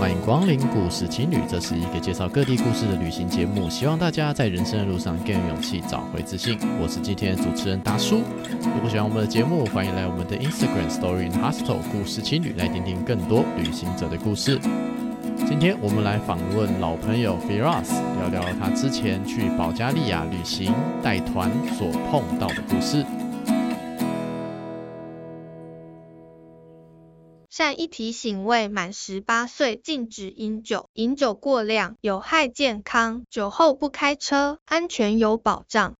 [0.00, 6.58] 欢迎光临故事青旅，这是一个介绍各地故事的旅行节目，希望大家在人生的路上更有勇气，找回自信。
[6.80, 8.22] 我是今天的主持人达叔。
[8.62, 14.58] 如果喜欢我们的节目，欢迎来我们的 Instagram Story in Hostel 故事青旅来听听更多旅行者的故事。
[15.46, 17.90] 今天我们来访问老朋友 Firas，
[18.20, 20.72] 聊聊他之前去保加利亚旅行
[21.02, 23.04] 带团所碰到的故事。
[27.70, 35.94] 善意提醒：未满十八岁禁止饮酒，饮酒过量有害健康，酒后不开车，安全有保障。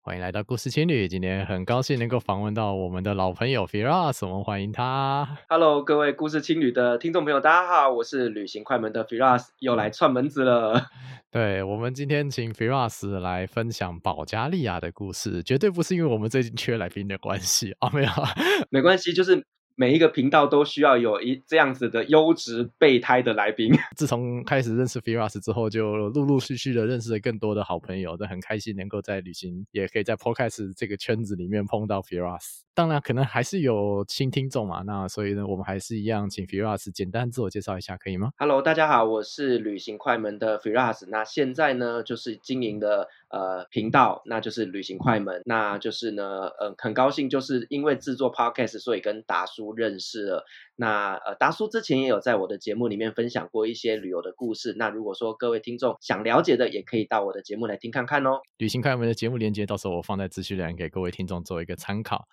[0.00, 5.38] 欢迎来到故事青旅，今天很高兴能够访问到我们的老朋友 Firas，我们欢迎他。
[5.48, 10.86] Hello，各位故事青旅的听众朋友，大家好，我是旅行快门的 Firas，又来串门子了。
[11.30, 18.08] 对，我们今天请 Firas 来分享保加利亚的故事，绝对不是因为我们最近缺来宾的关系啊，没有，
[18.68, 19.46] 没关系，就是。
[19.76, 23.72] 每一个频道都需要有一这样子的优质备胎的来宾。
[23.96, 32.60] 自从开始认识 Firas 之后，就陆陆续续的认识了更多的好朋友，都很开心能够在旅行，也可以在 Podcast 这个圈子里面碰到 Firas。
[32.74, 41.06] 当然，可能还是有新听众嘛，那所以呢，我们还是一样请 Firas 简单自我介绍一下，可以吗？Hello，大家好，我是旅行快门的 Firas。
[41.08, 45.42] 那现在呢，就是经营的呃频道，那就是旅行快门。
[45.44, 50.46] 那就是呢，呃，很高兴，就是因为制作 Podcast，所以跟达叔认识了。
[50.76, 54.74] 那呃，达叔之前也有在我的节目里面分享过一些旅游的故事。
[54.78, 58.40] 那如果说各位听众想了解的，也可以到我的节目来听看看哦。
[58.56, 62.26] 旅行快门的节目链接，到时候我放在资讯栏给各位听众做一个参考。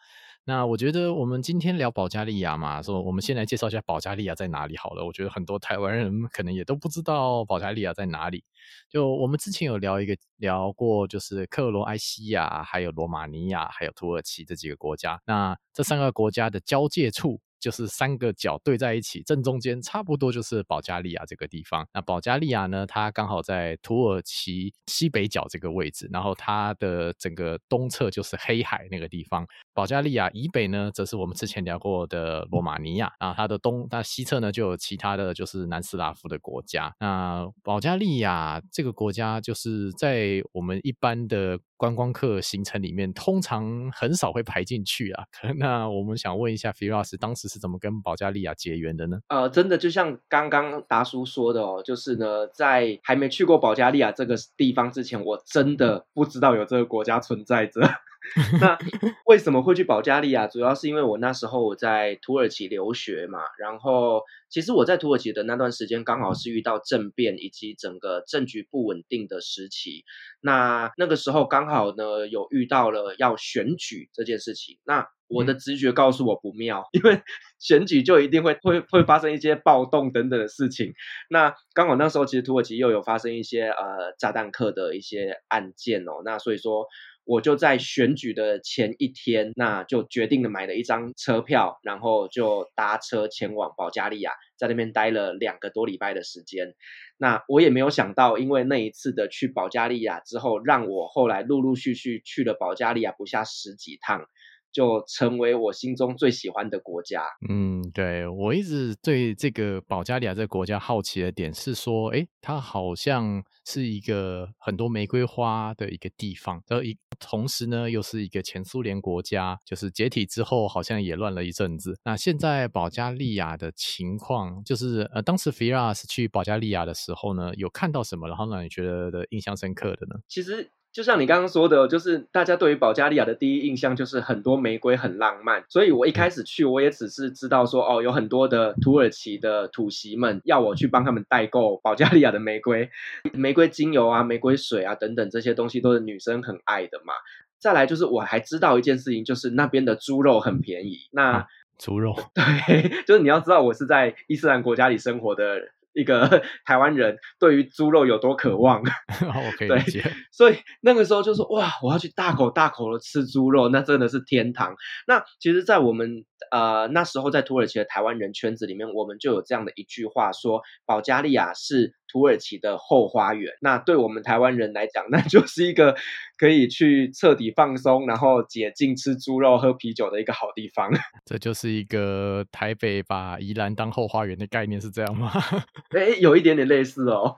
[0.45, 5.05] 那我觉得我们今天聊保加利亚嘛，说我们先来介绍一下保加利亚在哪里好了。
[5.05, 8.43] 我觉得很多台湾人可能也都不知道保加利亚在哪里。
[8.89, 15.21] 就我们之前有聊一个聊过，就是克罗埃西亚、还有罗马尼亚、还有土耳其这几个国家。
[15.25, 17.39] 那这三个国家的交界处。
[17.59, 21.88] 就是三个角对在一起，正中间差不多就是保加利亚这个地方。
[21.93, 29.45] 那保加利亚呢，它刚好在土耳其西北角这个位置，然后它的整个东侧就是黑海那个地方。
[29.73, 36.94] 保加利亚以北呢，则是我们之前聊过的罗马尼亚啊，它的东，它西侧呢就有其他的就是南斯拉夫的国家。
[37.00, 45.23] 那保加利亚这个国家，就是在我们一般的观光客行程里面，通常很少会排进去啊。
[45.57, 49.19] 那我们想问一下 Firas，当时是怎么跟保加利亚结缘的呢？
[49.29, 57.79] 呃，真的就像刚刚达叔说的哦，就是呢，在还没去过保加利亚这个地方之前，我真的不知道有这个国家存在着。
[58.59, 58.78] 那
[59.25, 60.46] 为什么会去保加利亚？
[60.46, 70.03] 主要是因为我那时候我在土耳其留学嘛，然后其实我在土耳其的那段时间刚好是遇到政变以及整个政局不稳定的时期。
[70.41, 74.78] 那那个时候刚好呢有遇到了要选举这件事情。
[74.85, 77.22] 那我的直觉告诉我不妙，因为
[77.58, 80.94] 选举就一定会会会发生一些暴动等等的事情。
[81.29, 86.22] 那刚好那时候其实土耳其又有发生一些呃炸弹客的一些案件哦。
[86.25, 86.85] 那所以说。
[87.29, 96.73] 我就在选举的前一天，那就决定了买了一张车票，然后就搭车前往保加利亚，在那边待了两个多礼拜的时间。
[97.19, 104.25] 那我也没有想到，因为那一次的去保加利亚之后，让我后来陆陆续续去了保加利亚不下十几趟。
[104.72, 107.24] 就成为我心中最喜欢的国家。
[107.50, 121.97] 嗯，对，我一直对这个保加利亚这个国家好奇的点是说，诶，它好像是一个很多玫瑰花的一个地方，而一同时呢，又是一个前苏联国家，就是解体之后好像也乱了一阵子。
[122.03, 130.16] 那现在保加利亚的情况，就是呃，当时 Firas 去保加利亚的时候呢，有看到什么，然后让你觉得的印象深刻的呢？
[130.28, 130.72] 其实。
[130.91, 135.63] 就像你刚刚说的，就是大家对于保加利亚的第一印象就是很多玫瑰，很浪漫。
[135.69, 142.89] 所以我一开始去，我也只是知道说，哦，有很多的土耳其的土席们要我去帮他们代购保加利亚的玫瑰、
[143.33, 147.13] 玫瑰精油啊、玫瑰水啊等等这些东西，都是女生很爱的嘛。
[147.59, 151.07] 再来就是我还知道一件事情，就是那边的猪肉很便宜。
[151.11, 151.47] 那、啊、
[151.78, 155.69] 猪肉， 对，就是你要知道我是在伊斯兰国家里生活的人。
[155.94, 158.82] 一个 台湾人对于猪肉有多渴望，
[159.22, 160.03] 我可以理解。
[160.32, 164.74] 所以那个时候就说哇，我要去大口大口的吃猪肉，那真的是天堂。
[165.08, 173.53] 那其实，在我们呃那时候在土耳其的台湾人圈子里面，我们就有这样的一句话说，保加利亚是土耳其的后花园。
[173.61, 175.96] 那对我们台湾人来讲， 那就是一个
[176.38, 180.90] 可以去彻底放松，然后解禁吃猪肉、喝啤酒的一个好地方。
[181.26, 185.32] 这就是一个台北把宜兰当后花园的概念，是这样吗？
[185.96, 187.38] 哎，有一点点类似哦。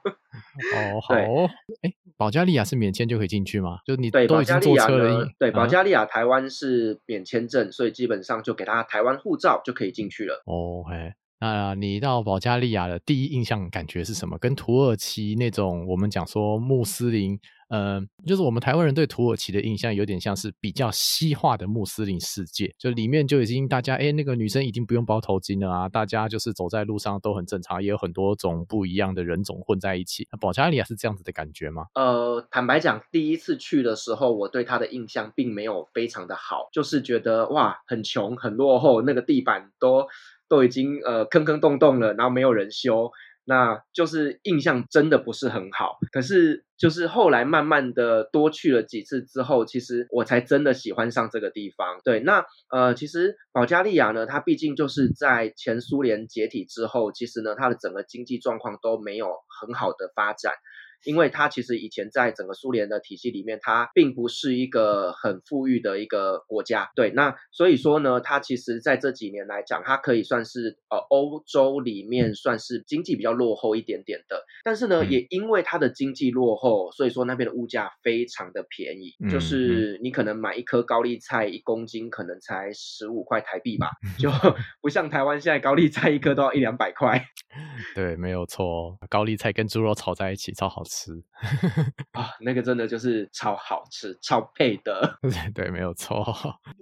[0.73, 1.49] 哦，好哦。
[1.81, 3.79] 哎，保加利亚是免签就可以进去吗？
[3.85, 5.25] 就你对保加利亚呢？
[5.37, 10.41] 对保加利亚，台湾是免签证，所以基本上就给他台湾护照就可以进去了。
[10.45, 11.13] 哦，嘿。
[11.41, 14.37] 那你到保加利亚的第一印象感觉是什么？
[14.37, 17.39] 跟土耳其那种我们讲说穆斯林，
[17.69, 30.27] 呃，就是我们台湾人对土耳其的印象有点像是比较西化的穆斯林世界，就里面就已经大家哎，那个女生已经不用包头巾了啊，大家就是走在路上都很正常，也有很多种不一样的人种混在一起。
[30.31, 31.87] 那保加利亚是这样子的感觉吗？
[31.95, 40.07] 呃，坦白讲，第一次去的时候，我对他的印象并没有非常的好，就是觉得哇，很穷，很落后，那个地板都。
[40.51, 43.09] 都已经呃坑坑洞洞了，然后没有人修，
[43.45, 45.97] 那就是印象真的不是很好。
[46.11, 52.01] 可是就是后来慢慢的多去了几次之后，其实我才真的喜欢上这个地方。
[52.03, 59.27] 对，那呃其实保加利亚呢，它毕竟就是在前苏联解体之后，其实呢它的整个经济状况都没有
[59.61, 60.53] 很好的发展。
[61.03, 83.89] 因为它其实以前在整个苏联的体系里面，它并不是一个很富裕的一个国家，对，那所以说呢，它其实在这几年来讲，它可以算是呃欧洲里面算是经济比较落后一点点的，但是呢，也因为它的经济落后，所以说那边的物价非常的便宜，就是你可能买一颗高丽菜一公斤可能才十五块台币吧，
[84.19, 84.29] 就
[84.81, 87.25] 不像台湾现在高丽菜一颗都要一两百块。
[87.95, 90.90] 对，没有错，高丽菜跟猪肉炒在一起超好吃
[92.13, 95.17] 啊，那个真的就是超好吃，超配的。
[95.55, 96.25] 对，没有错。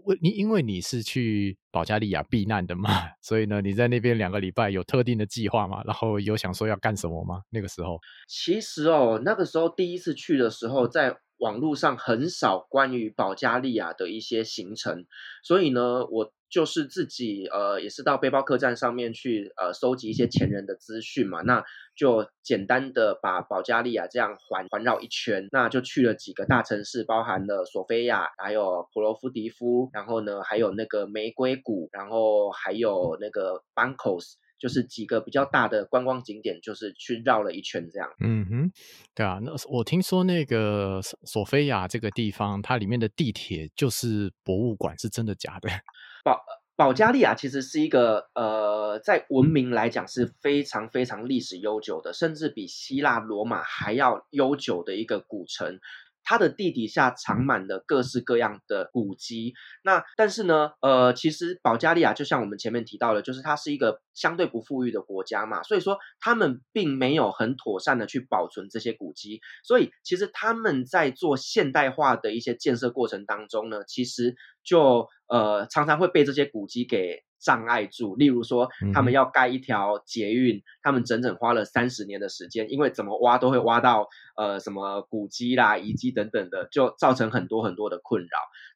[0.04, 2.90] 我你因为你是去保加利亚避难的嘛，
[3.22, 5.82] 所以呢，你在那边两个礼拜有特定的计划吗？
[5.86, 7.42] 然后有想说要干什么吗？
[7.50, 15.06] 那个时候，其实哦，那个时候第一次去的时候，在网络上很少关于保加利亚的一些行程，
[15.44, 16.32] 所以呢，我。
[16.52, 21.64] 就是自己呃，也是到背包客栈上面去呃，收集一些前人的资讯嘛，那
[21.96, 38.10] 就简单的把保加利亚这样环环绕一圈，那就去了几个大城市，包含了索菲亚，还有普罗夫迪夫，然后呢，还有那个玫瑰谷，然后还有那个班科斯，就是几个比较大的观光景点，就是去绕了一圈这样。
[38.20, 38.72] 嗯哼，
[39.16, 45.70] 对啊，那我听说那个索菲亚这个地方，它里面的地铁就是博物馆，是真的假的？
[46.26, 46.40] 保
[46.76, 55.80] 保加利亚其实是一个呃，在文明来讲是非常非常历史悠久的，甚至比希腊罗马还要悠久的一个古城。
[56.24, 59.54] 它的地底下藏满了各式各样的古迹。
[59.84, 69.42] 那但是呢，呃，其实保加利亚就像我们前面提到的，就是它是一个相对不富裕的国家嘛，所以说他们并没有很妥善的去保存这些古迹。
[69.64, 77.24] 所以其实他们在做现代化的一些建设过程当中呢，其实就呃常常会被这些古迹给。
[77.40, 88.28] 障碍住，例如说，他们要盖一条捷运，他们整整花了三十年的时间，因为怎么挖都会挖到呃什么古迹啦、遗迹等等的，就造成很多很多的困扰。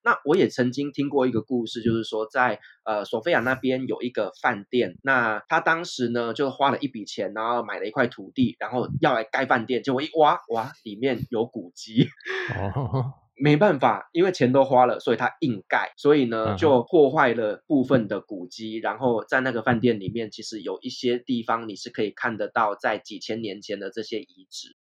[0.03, 12.07] 那我也曾经听过一个故事，就是说在呃索菲亚那边有一个饭店，那他当时呢就花了一笔钱，然后买了一块土地，然后要来盖饭店，结果一挖哇，里面有古迹。
[12.75, 18.77] 哦没办法，因为钱都花了，所以他硬盖，所以呢就破坏了部分的古迹。
[18.77, 24.75] 然后在那个饭店里面，其实有一些地方你是可以看得到，在几千年前的这些遗址。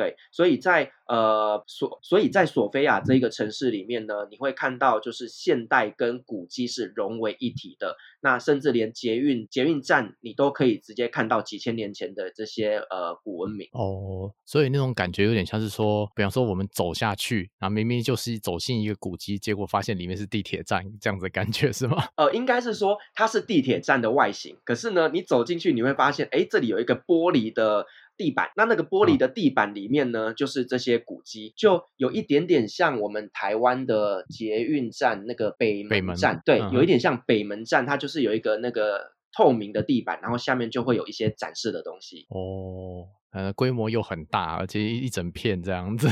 [0.00, 7.98] 对，所以在呃索，所以在索菲亚这一个城市里面呢，你会看到就是现代跟古迹是融为一体的。
[8.22, 13.68] 那甚至连捷运捷运站，你都可以直接看到几千年前的这些呃古文明。
[13.72, 22.02] 哦，所以那种感觉有点像是说，比方说我们走下去，然后明明就是走进一个古迹，结果发现里面是地铁站，这样子的感觉是吗？
[22.16, 27.84] 呃，应该是说它是地铁站的外形，可是呢，你走进去你会发现，哎，这里有一个玻璃的。
[28.20, 42.26] 地板，那那个玻璃的地板里面呢，嗯、就是这些古迹，就有一点点像我们台湾的捷运站那个北门站，门对，嗯、有一点像北门站，它就是有一个那个透明的地板，然后下面就会有一些展示的东西。
[42.28, 46.06] 哦，呃，规模又很大，而且一整片这样子。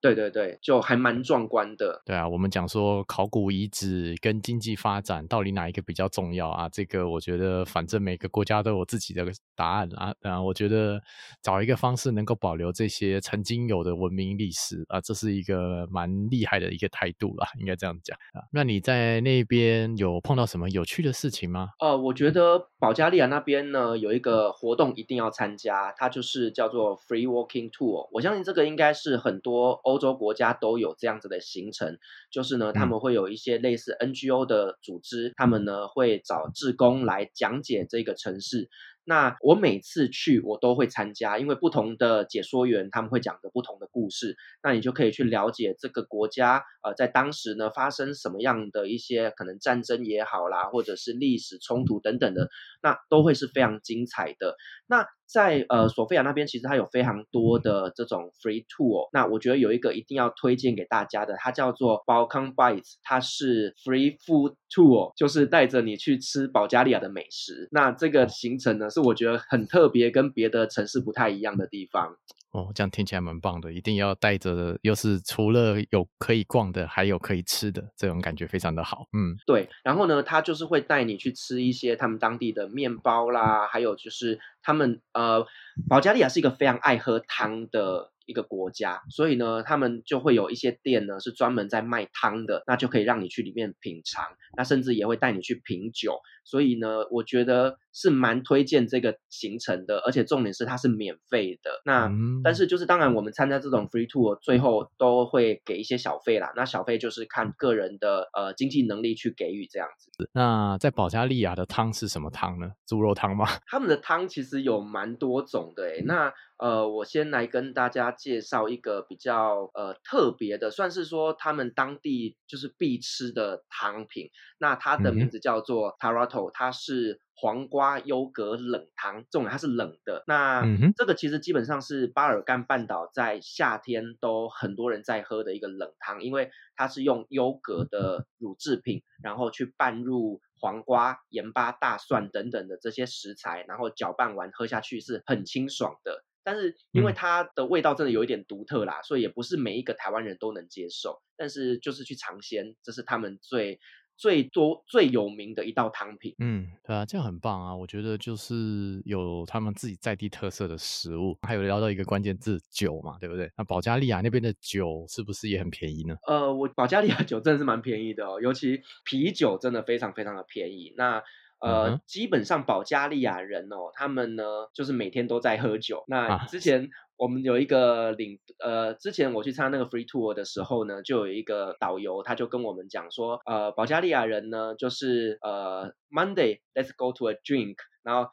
[0.00, 2.00] 对对对，就还蛮壮观的。
[2.04, 6.68] 对啊，我们讲说考古遗址跟经济发展到底哪一个比较重要啊？
[6.68, 10.14] 这个我觉得反正每个国家都有自己的答案啊。
[10.22, 11.00] 啊，我觉得
[11.42, 18.40] 找一个方式能够保留这些曾经有的文明历史啊，这是一个蛮厉害的一个态度啦，应该这样讲啊。
[18.52, 21.70] 那你在那边有碰到什么有趣的事情吗？
[21.80, 28.08] 呃，我觉得保加利亚那边呢有一个活动一定要参加，它就是叫做 Free Walking Tour。
[28.12, 29.65] 我相信这个应该是很多。
[29.70, 31.98] 欧洲国家都有这样子的行程，
[32.30, 38.68] 就是呢，他们会有一些类似 NGO 的组织，他们呢会找志工来讲解这个城市。
[39.08, 52.50] 那我每次去我都会参加，因为不同的解说员他们会讲的不同的故事，那你就可以去了解这个国家呃在当时呢发生什么样的一些可能战争也好啦，或者是历史冲突等等的，
[52.82, 54.56] 那都会是非常精彩的。
[54.88, 59.08] 那在呃索菲亚那边，其实它有非常多的这种 free tour。
[59.12, 67.68] 那我觉得有一个一定要推荐给大家的，它叫做 Balkan Bites，它是 free food tour，就是带着你去吃保加利亚的美食。
[67.72, 72.16] 那这个行程呢，是我觉得很特别，跟别的城市不太一样的地方。
[72.56, 79.06] 哦，这样听起来蛮棒的，一定要带着的，又是除了有可以逛的，还有可以吃的，这种感觉非常的好。
[79.12, 79.68] 嗯，对。
[79.84, 85.46] 然后呢，他就是会带你去吃一些他们当地的面包啦，还有就是他们呃，
[85.88, 94.24] 保加利亚是一个非常爱喝汤的一个国家，所以呢，他们就会有一些店呢是专门在卖汤的，那就可以让你去里面品尝，
[94.56, 101.70] 那甚至也会带你去品酒，所以呢，我觉得是蛮推荐这个行程的，而且重点是它是免费的。
[101.84, 110.28] 那、嗯、但是就是当然，我们参加这种 free tour 最后都会给一些小费啦，那小费就是看个人的呃经济能力去给予这样子。
[110.32, 112.72] 那在保加利亚的汤是什么汤呢？
[112.86, 113.46] 猪肉汤吗？
[113.66, 116.32] 他们的汤其实有蛮多种的诶，那。
[116.58, 124.30] 呃，我先来跟大家介绍一个比较呃特别的，算是说他们当地就是必吃的汤品。
[124.58, 130.24] 那它的名字叫做 Tarato，它是黄瓜优格冷汤，重点它是冷的。
[130.26, 130.62] 那
[130.96, 146.24] 这个其实基本上是巴尔干半岛在夏天都很多人在喝的一个冷汤，因为它是用优格的乳制品，然后去拌入黄瓜、盐巴、大蒜等等的这些食材，然后搅拌完喝下去是很清爽的。
[146.46, 151.20] 但是因为它的味道真的有一点独特啦，嗯，所以也不是每一个台湾人都能接受。
[151.36, 153.80] 但是就是去尝鲜，这是他们最
[154.16, 156.36] 最多最有名的一道汤品。
[156.38, 157.74] 嗯，对啊，这样很棒啊！
[157.74, 163.50] 我觉得就是有他们自己在地特色的食物，还有聊到一个关键字酒嘛，对不对？
[163.58, 166.16] 那保加利亚那边的酒是不是也很便宜呢？
[166.26, 170.94] 呃，我保加利亚酒真的是蛮便宜的哦，尤其啤酒真的非常非常的便宜。
[170.96, 171.22] 那
[171.60, 174.44] 呃、嗯，基本上保加利亚人哦，他们呢
[174.74, 176.04] 就是每天都在喝酒。
[176.08, 187.76] 那之前我们有一个领，呃，之前我去参加那个 free tour 的时候呢，就有一个导游，他就跟我们讲说，呃，保加利亚人呢就是呃，Monday let's go to a drink。
[188.06, 188.30] 然后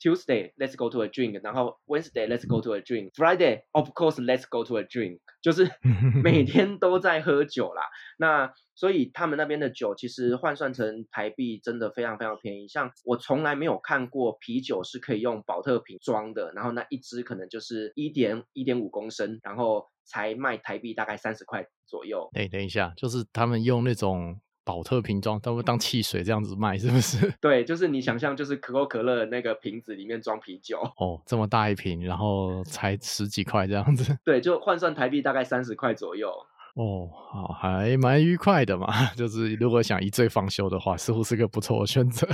[0.00, 4.44] Tuesday let's go to a drink，然后 Wednesday let's go to a drink，Friday of course let's
[4.48, 5.68] go to a drink，就是
[6.22, 7.82] 每天都在喝酒啦。
[8.18, 12.68] 那所以他们那边的酒其实换算成台币真的非常非常便宜。
[12.68, 22.28] 像我从来没有看过啤酒是可以用保特瓶装的，然后那一支可能就是一点一点五公升，然后才卖台币大概三十块左右。
[22.34, 24.40] 哎，等一下，就是他们用那种。
[24.66, 27.32] 宝特瓶装，都会当汽水这样子卖，是不是？
[27.40, 30.80] 对，就是你想象，就是可口可乐那个瓶子里面装啤酒。
[30.98, 34.18] 哦，这么大一瓶，然后才十几块这样子。
[34.26, 36.28] 对，就换算台币大概三十块左右。
[36.74, 38.88] 哦，好，还蛮愉快的嘛。
[39.14, 42.26] 就是如果想一醉方休的话，似乎是个不错的选择。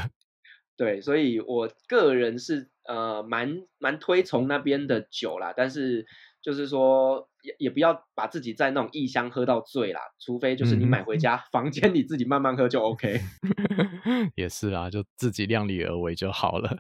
[0.75, 6.07] 对，所以我个人是呃蛮蛮推崇那边的酒啦，但是。
[6.43, 13.21] 就是说，也也不要把自己在那种异乡喝到醉啦，除非就是你买回家房间你自己慢慢喝就 OK。
[14.35, 16.79] 也是啊，就自己量力而为就好了。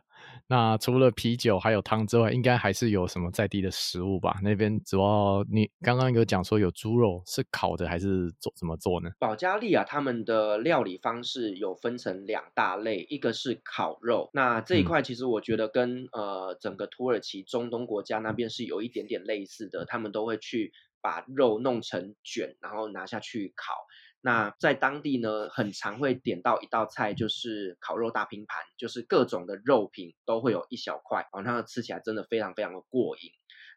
[0.48, 4.38] 那除了啤酒还有汤之外，应该还是有什么在地的食物吧？
[4.42, 9.10] 那边主要你刚刚有讲说有猪肉，是烤的还是做怎么做呢？
[9.18, 23.72] 保加利亚他们的料理方式有分成两大类，一个是烤肉，那这一块其实我觉得跟、嗯、呃整个土耳其中东国家那边是有一点点类似的，他们都会去把肉弄成卷，然后拿下去烤。
[24.22, 33.30] 那在当地呢，很常会点到一道菜，就是烤肉大拼盘，就是各种的肉品都会有一小块，然后它吃起来真的非常非常的过瘾。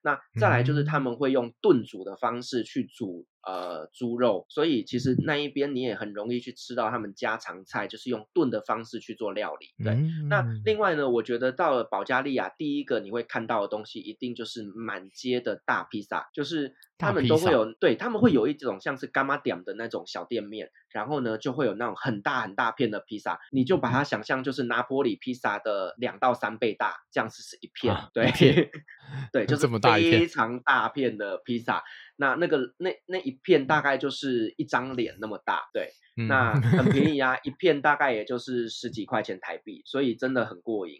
[0.03, 3.25] 那再来就是他们会用炖煮的方式去煮。
[3.45, 9.67] 呃，猪肉，所以其实那一边你也很容易去吃到他们家常菜，就是用炖的方式去做料理。
[9.83, 28.31] 对，嗯、那另外呢，我觉得到了保加利亚，第一个你会看到的东西，一定就是满街的大披萨，就是他们都会有，对，他们会有一种像是干妈店的那种小店面，然后呢就会有那种很大很大片的披萨，你就把它想象就是拿坡里披萨的两到三倍大，这样子是一片，啊、对，
[29.31, 31.83] 对， 就是非常大片的披萨。
[32.17, 40.95] 那那个那那一片大概就是一张脸那么大，对，嗯、那很便宜啊， 一片大概也就是十几块钱台币，所以真的很过瘾。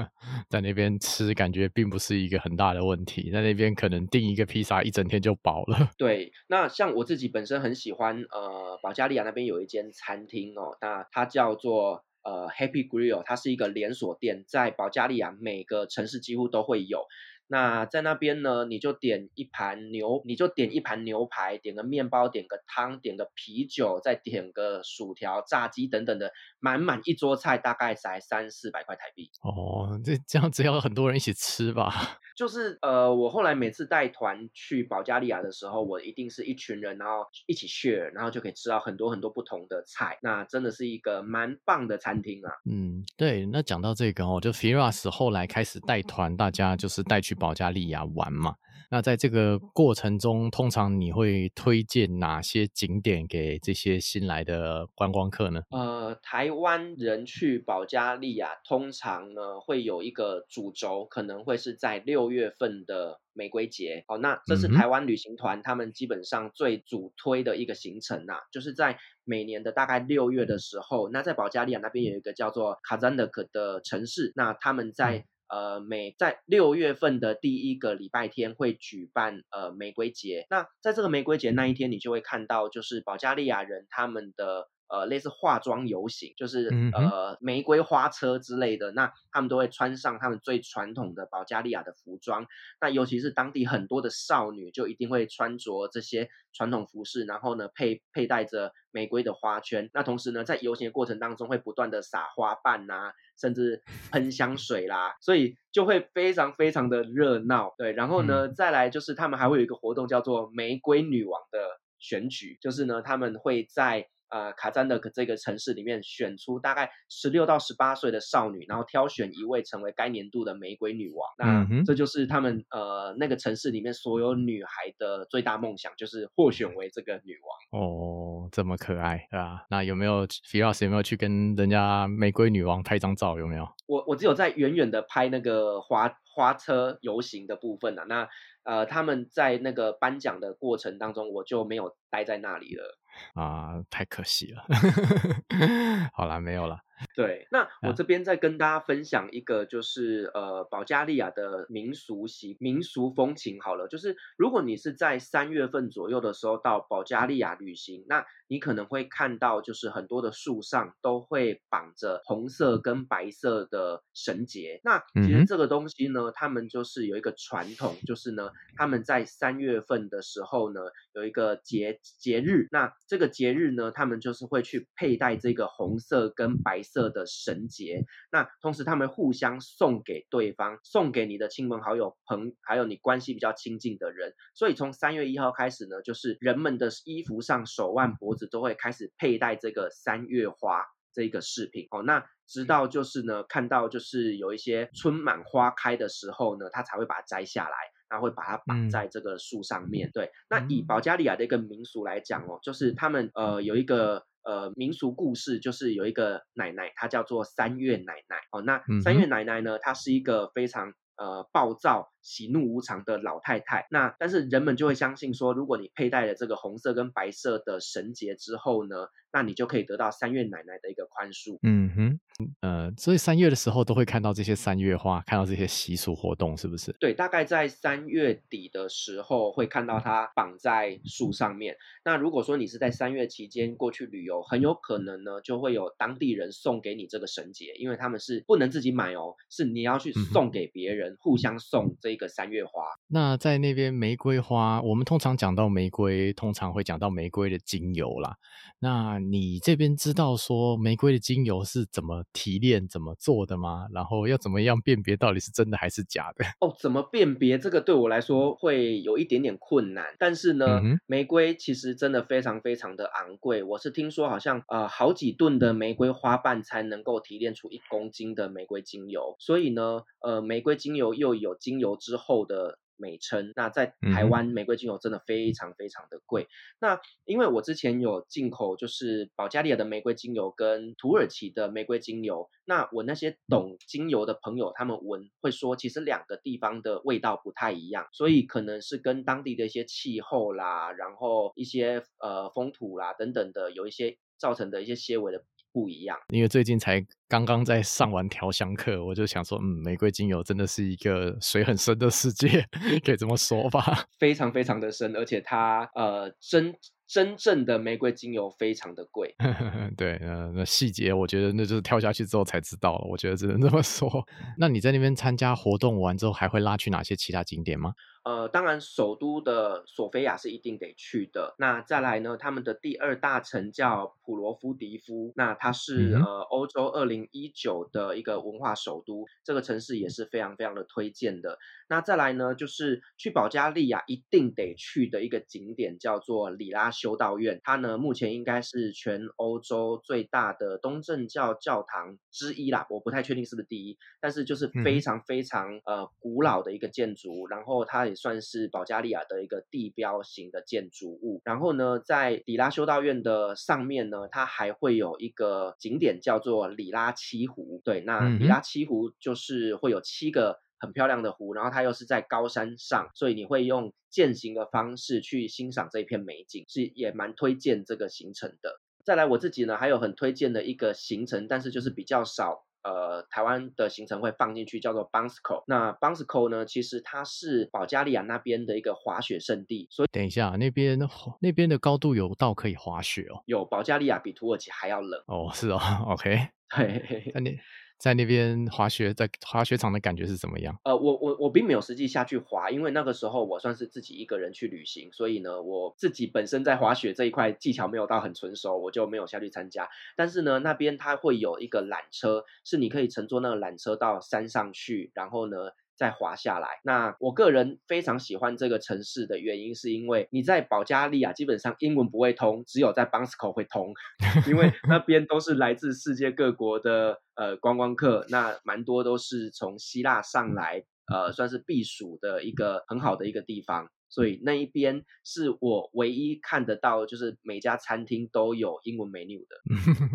[0.48, 5.90] 在那边吃感觉并不是一个很大的问题，在那边可能订一个披萨一整天就饱了。
[5.96, 12.04] 对，那像我自己本身很喜欢，呃，保加利亚那边有一间餐厅哦，那它叫做。
[12.24, 17.06] 呃 Happy Grill，它是一个连锁店，在保加利亚每个城市几乎都会有。
[17.50, 29.30] 那在那边呢，你就点一盘牛，你就点一盘牛排，点个面包，点个汤，点个啤酒，再点个薯条、炸鸡等等的，满满一桌菜，大概才三四百块台币。
[29.42, 31.92] 哦，这这样子要很多人一起吃吧？
[32.36, 40.18] 就是呃，我后来每次带团去保加利亚的时候，我一定是一群人，然后一起 share，然后就可以吃到很多很多不同的菜。
[40.22, 42.52] 那真的是一个蛮棒的餐厅啊。
[42.70, 43.44] 嗯，对。
[43.46, 48.54] 那讲到这个哦，就 Firas 后来开始带团，大家就是带去保加利亚玩嘛。
[48.90, 55.60] 那在这个过程中，通常你会推荐哪些景点给这些新来的观光客呢？
[55.70, 64.04] 呃，台湾人去保加利亚，通常呢会有一个主轴，可能会是在六月份的玫瑰节。
[64.08, 75.26] 哦，那这是台湾旅行团他们基本上最主推的一个行程呐、啊，就是在每年的大概六月的时候，那在保加利亚那边有一个叫做卡赞德克的城市，那他们在。
[75.48, 80.46] 呃，每在六月份的第一个礼拜天会举办呃玫瑰节。
[80.50, 88.90] 那在这个玫瑰节那一天，你就会看到就是保加利亚人他们的呃类似化妆游行，就是呃玫瑰花车之类的。
[88.92, 92.46] 那他们都会穿上他们最传统的保加利亚的服装。
[92.80, 99.90] 那尤其是当地很多的少女就一定会穿着这些传统服饰，然后呢佩佩戴着玫瑰的花圈。
[99.92, 103.12] 那同时呢，在游行的过程当中会不断的撒花瓣呐、啊。
[103.40, 107.72] 甚至喷香水啦，所以就会非常非常的热闹。
[107.78, 111.60] 对，然后呢，嗯、再来就是他们还会有一个活动叫做玫瑰女王的
[112.00, 114.08] 选举，就是呢，他们会在。
[114.30, 121.26] 呃，卡赞德克这个城市里面选出大概十六到十八岁的少女，然后挑选一位成为该年度的玫瑰女王。
[121.38, 127.80] 那这就是他们呃那个城市里面所有女孩的最大梦想，就是获选为这个女王。
[127.80, 129.66] 哦，这么可爱，对吧？
[129.70, 133.38] 那有没有 Firas 有没有去跟人家玫瑰女王拍张照？
[133.38, 133.66] 有没有？
[133.86, 138.04] 我我只有在远远的拍那个花花车游行的部分啊。
[138.06, 138.28] 那
[138.64, 142.97] 呃，他们在那个颁奖的过程当中，我就没有待在那里了。
[143.34, 144.64] 啊，太可惜了。
[146.12, 146.80] 好啦，没有了。
[147.14, 153.60] 对，那 我这边再跟大家分享一个，就是、啊、呃，保加利亚的民俗习、民俗风情。
[153.60, 164.80] 好了，就是如果你是在三月份左右的时候到保加利亚旅行，那你可能会看到，就是很多的树上都会绑着红色跟白色的绳结。
[164.84, 170.80] 那其实这个东西呢，他们就是有一个传统，就是呢，他们在三月份的时候呢，
[171.12, 172.68] 有一个节节日。
[172.70, 178.04] 那这个节日呢，他们就是会去佩戴这个红色跟白色的绳结。
[178.32, 184.34] 那同时他们互相送给对方，送给你的亲朋好友、朋还有你关系比较亲近的人。
[184.54, 191.86] 所以从三月一号开始呢，就是人们的衣服上、手腕、脖子都会开始佩戴这个三月花这个饰品。
[191.90, 197.76] 哦，那直到就是呢，看到就是有一些春满花开的时候呢，他才会把它摘下来。
[198.10, 200.08] 然后会把它绑在这个树上面。
[200.08, 208.62] 嗯、对，那以保加利亚的一个民俗来讲哦，就是他们呃有一个呃民俗故事，就是有一个奶奶，她叫做三月奶奶哦。
[208.62, 213.86] 那三月奶奶呢，她是一个非常呃暴躁、喜怒无常的老太太。
[213.90, 221.58] 那但是人们就会相信说，如果你佩戴了这个红色跟白色的绳结之后呢，那你就可以得到三月奶奶的一个宽恕。
[221.62, 222.20] 嗯哼。
[222.60, 226.94] 呃，所以三月的时候都会看到这些三月花，看到这些习俗活动，是不是？
[227.00, 231.76] 对，大概在三月底的时候会看到它绑在树上面。
[232.04, 242.82] 那如果说你是在三月期间过去旅游，很有可能呢就会有当地人送给你这个绳结，因为他们是不能自己买哦，是你要去送给别人，嗯、互相送这个三月花。
[243.06, 248.36] 那在那边玫瑰花，我们通常讲到玫瑰，通常会讲到玫瑰的精油啦。
[248.80, 253.88] 那你这边知道说玫瑰的精油是怎么提炼怎么做的吗？
[253.92, 256.44] 然后要怎么样辨别到底是真的还是假的？
[256.60, 260.14] 哦，怎么辨别这个对我来说会有一点点困难。
[260.18, 263.62] 但是呢，嗯、玫瑰其实真的非常非常的昂贵。
[263.62, 269.36] 我是听说好像呃好几吨的玫瑰花瓣才能够提炼出一公斤的玫瑰精油。
[269.38, 272.78] 所以呢，呃，玫瑰精油又有精油之后的。
[273.00, 273.52] 美称。
[273.54, 276.42] 那在台湾玫瑰精油真的非常非常的贵。
[276.42, 276.48] 嗯、
[276.80, 282.50] 那因为我之前有进口，就是保加利亚的玫瑰精油跟土耳其的玫瑰精油。
[282.64, 295.44] 那我那些懂精油的朋友，他们闻会说，其实两个地方的味道不太一样，所以可能是跟当地的一些气候啦，然后一些呃风土啦等等的，有一些造成的一些些微的。
[295.78, 302.66] 不一样，因为最近才刚刚在上完调香课，我就想说，嗯，玫瑰精油真的是一个水很深的世界，
[303.06, 304.04] 可以这么说吧？
[304.18, 306.74] 非常非常的深，而且它呃真
[307.06, 309.32] 真正的玫瑰精油非常的贵。
[309.96, 313.06] 对，呃，那细节我觉得那就是跳下去之后才知道了。
[313.08, 314.10] 我觉得只能这么说。
[314.58, 317.92] 那你在那边参加活动完之后，还会拉去哪些其他景点吗？
[318.28, 321.54] 呃，当然，首都的索菲亚是一定得去的。
[321.58, 331.56] 那再来呢，他们的第二大城叫普罗夫迪夫，那它是、嗯、呃欧洲二零一九的一个文化首都，这个城市也是非常非常的推荐的。
[331.88, 351.40] 那再来呢，就是去保加利亚一定得去的一个景点叫做里拉修道院，它呢目前应该是全欧洲最大的东正教教堂之一啦，我不太确定是不是第一，但是就是非常非常、嗯、呃古老的一个建筑，然后它也算是保加利亚的一个地标型的建筑物。
[351.44, 357.80] 然后呢，在里拉修道院的上面呢，它还会有一个景点叫做里拉七湖。
[357.84, 360.58] 对，那里拉七湖就是会有七个。
[360.80, 368.78] 很漂亮的湖，然后它又是在高山上，所以你会用健行的方式去欣赏这一片美景，是也蛮推荐这个行程的。
[369.04, 375.64] 再来我自己呢，还有很推荐的一个行程，但是就是比较少，呃，台湾的行程会放进去，叫做 Bansko。
[375.66, 380.98] 那 Bansko 呢，其实它是保加利亚那边的一个滑雪圣地，所以等一下，那边
[381.40, 383.42] 那边的高度有到可以滑雪哦？
[383.46, 387.58] 有，保加利亚比土耳其还要冷哦，是哦， OK，对，那你。
[387.98, 390.78] 在那边滑雪，在滑雪场的感觉是怎么样？
[390.84, 399.88] 呃，我我我并没有实际下去滑，因为那个时候我算是自己一个人去旅行，所以呢，我自己本身在滑雪这一块技巧没有到很纯熟，我就没有下去参加。
[400.16, 405.56] 但是呢，那边它会有一个缆车，是你可以乘坐那个缆车到山上去，然后呢，
[405.98, 406.80] 再滑下来。
[406.84, 413.92] 那我个人非常喜欢这个城市的原因，是因为你在保加利亚基本上英文不会通，只有在 Bansko 会通，
[414.46, 423.88] 因为那边都是来自世界各国的呃观光客，那蛮多都是从希腊上来，呃，算是避暑的一个很好的一个地方。
[424.10, 429.56] 所以那一边是我唯一看得到，就是每家餐厅都有英文 menu 的。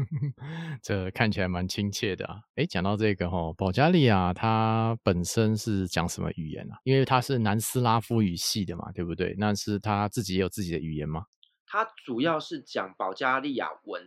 [0.81, 2.39] 这看起来蛮亲切的啊！
[2.55, 6.79] 诶，讲到这个哦，保加利亚它本身是讲什么语言啊？
[6.85, 9.35] 因为它是南斯拉夫语系的嘛，对不对？
[9.37, 11.27] 那是它自己也有自己的语言吗？
[11.67, 14.01] 它主要是讲保加利亚文。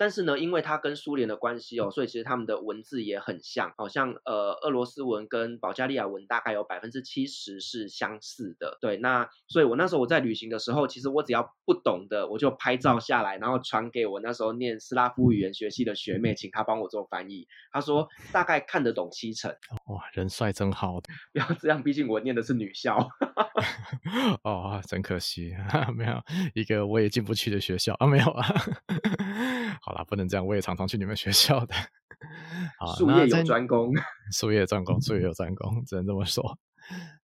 [0.00, 8.78] 但是呢，因为它跟苏联的关系哦，所以其实他们的文字也很像，好像呃，俄罗斯文跟保加利亚文大概有百分之七十是相似的。
[8.80, 17.46] 对，那所以我那时候我在旅行的时候，其实我只要不懂的，我就拍照下来，然后传给我那时候念斯拉夫语言学系的学妹，请她帮我做翻译。
[17.70, 19.54] 她说 大概看得懂七成。
[19.88, 20.98] 哇，人帅真好。
[21.34, 23.06] 不要这样，毕竟我念的是女校。
[24.44, 25.54] 哦，真可惜，
[25.94, 26.22] 没有
[26.54, 28.46] 一个我也进不去的学校啊，没有啊。
[29.82, 31.74] 好啦，不能这样，我也常常去你们学校的。
[32.78, 33.92] 好，术业有专攻，
[34.32, 36.58] 术业专攻，术业有专攻， 只能这么说。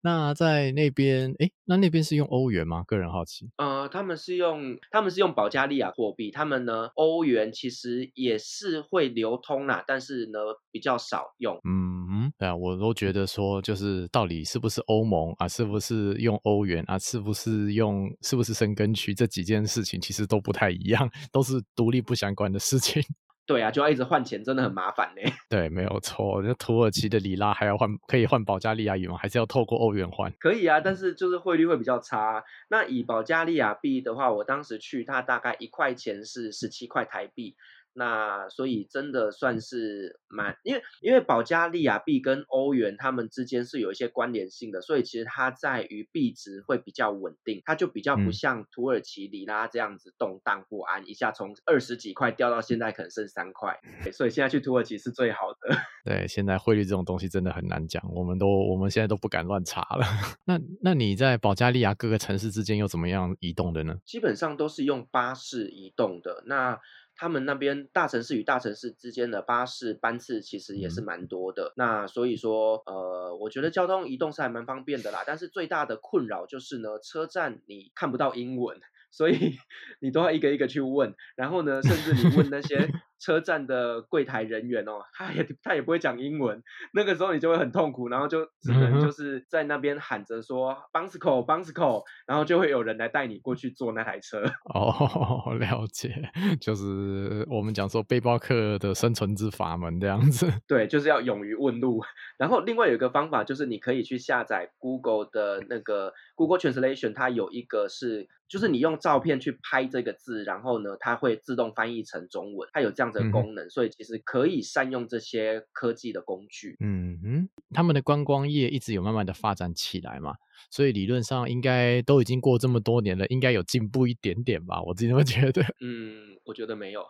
[0.01, 2.83] 那在那边，哎，那那边是用欧元吗？
[2.87, 3.49] 个人好奇。
[3.57, 6.31] 呃，他们是用，他们是用保加利亚货币。
[6.31, 10.39] 他们呢，欧元其实也是会流通啦，但是呢，
[10.71, 11.59] 比较少用。
[11.65, 23.03] 嗯，对啊，我都觉得说，就是到底是不是欧盟啊，是不是用欧元啊，是不是用，是不是生根区这几件事情，其实都不太一样，都是独立不相关的事情。
[23.47, 25.23] 对啊，就要一直换钱，真的很麻烦呢。
[25.51, 26.41] 对，没有错。
[26.43, 29.19] 那土耳其的里拉还要换，可以换保加利亚元吗？
[29.19, 30.33] 还是要透过欧元换？
[30.41, 32.43] 可以啊，但是就是汇率会比较差。
[32.69, 37.55] 那以保加利亚币的话，我当时去，它大概一块钱是十七块台币。
[37.95, 53.79] 那所以真的算是蛮，因为因为保加利亚币跟欧元它们之间是有一些关联性的，所以其实它在于币值会比较稳定，它就比较不像土耳其里拉这样子动荡不安，一下从二十几块掉到现在可能剩三块，
[54.13, 55.77] 所以现在去土耳其是最好的。
[56.05, 60.05] 对，现在汇率这种东西真的很难讲，我们都我们现在都不敢乱查了。
[60.47, 63.97] 那那你在保加利亚各个城市之间又怎么样移动的呢？
[64.05, 66.43] 基本上都是用巴士移动的。
[66.47, 66.79] 那
[67.17, 75.23] 他们那边大城市与大城市之间的巴士班次其实也是蛮多的，那所以说，呃，我觉得交通移动是还蛮方便的啦。
[75.27, 79.35] 但是最大的困扰就是呢，车站你看不到英文，所以
[80.01, 82.89] 你都要一个一个去问，然后呢，甚至你问那些。
[83.25, 94.45] 车站的柜台人员哦，他也他也不会讲英文，那个时候你就会很痛苦，然后就只能就是在那边喊着说 Bansko Bansko，然后就会有人来带你过去坐那台车。
[94.75, 100.53] 哦， 了解，就是我们讲说背包客的生存之法门这样子。
[100.69, 102.03] 对，就是要勇于问路。
[102.37, 108.29] 然后另外有一个方法就是你可以去下载 Google 的那个 Google Translation，它有一个是。
[108.49, 116.77] 就是你用照片去拍这个字，然后呢，它会自动翻译成中文，它有这样子的功能，嗯、所以其实可以善用这些科技的工具。
[116.81, 120.35] 嗯哼，他们的观光业一直有慢慢的发展起来嘛。
[120.71, 124.83] 所以理论上应该都已经过这么多年了，应该有进步一点点吧？
[124.83, 125.63] 我自己这么觉得。
[125.81, 127.05] 嗯，我觉得没有。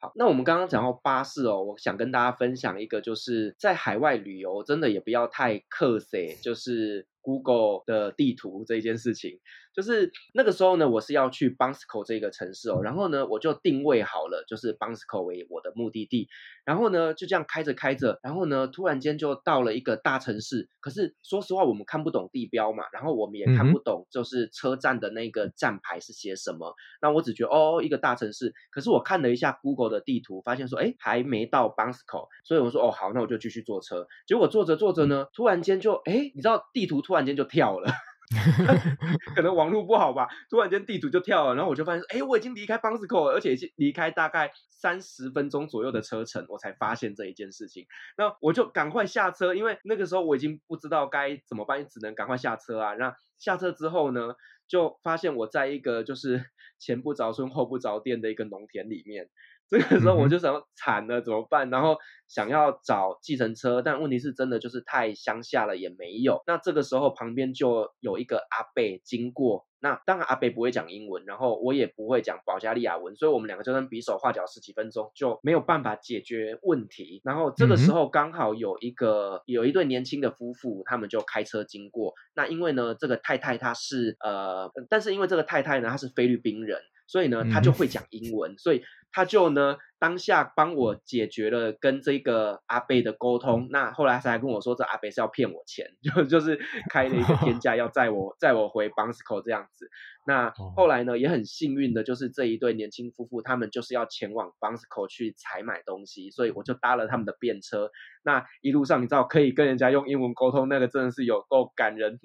[0.00, 7.06] 好，那我们刚刚讲到巴士哦，我想跟大家分享一个，就是在海外旅游真的也不要太客气，就是。
[7.20, 9.38] Google 的地图这一件事情，
[9.74, 16.28] 就是那个时候呢，我是要去 Bansko 这个城市哦，然后呢，我就定位好了，就是 Bansko 为我的目的地，
[16.64, 37.18] 然后呢，就这样开着开着，然后呢，突然间就到了一个大城市，可是说实话，我们看不懂地标嘛，然后我们也看不懂，就是车站的那个站牌是写什么，嗯、那我只觉得哦，一个大城市，可是我看了一下 Google 的地图，发现说，哎，还没到 Bansko，所以我说，哦，好，那我就继续坐车，结果坐着坐着呢，突然间就，哎，你知道地图突然。
[37.18, 37.90] 突然间就跳了，
[39.34, 40.28] 可能网络不好吧。
[40.50, 47.86] 突然间地图就跳了，然后我就发现，哎，我已经离开邦斯科，而且已经离开大概三十分钟左右的车程，我才发现这一件事情。
[48.16, 52.94] 那我就赶快下车，因为那个时候我已经不知道该怎么办，只能赶快下车啊。
[52.94, 54.34] 那下车之后呢，
[54.66, 56.44] 就发现我在一个就是
[56.78, 59.30] 前不着村后不着店的一个农田里面。
[59.68, 61.68] 这个时候我就想惨了怎么办？
[61.68, 66.42] 然后想要找计程车，但问题是真的就是太乡下了也没有。
[66.46, 77.20] 那这个时候旁边就有一个阿伯经过，那当然阿伯不会讲英文，然后我也不会讲保加利亚文，所以我们两个就能比手画脚十几分钟就没有办法解决问题。
[77.22, 82.14] 然后这个时候刚好有一个有一对年轻的夫妇，他们就开车经过。
[82.34, 86.80] 那因为呢这个太太她是呃，但是因为这个太太呢她是菲律宾人。
[87.10, 93.68] 所以呢，他就会讲英文，所以他就呢当下帮我解决了跟这个阿贝的沟通。
[93.70, 96.58] 那后来他还跟我说，这阿贝是要骗我钱， 就就是
[96.90, 99.88] 开了一个天价要 载我载我回 Bansko 这样子。
[100.26, 107.90] 那后来呢，也很幸运的，就是这一对年轻夫妇，他们就是要前往 Bansko 去采买东西，所以我就搭了他们的便车。
[108.24, 112.20] 那一路上，你知道可以跟人家用英文沟通，那个真的是有够感人、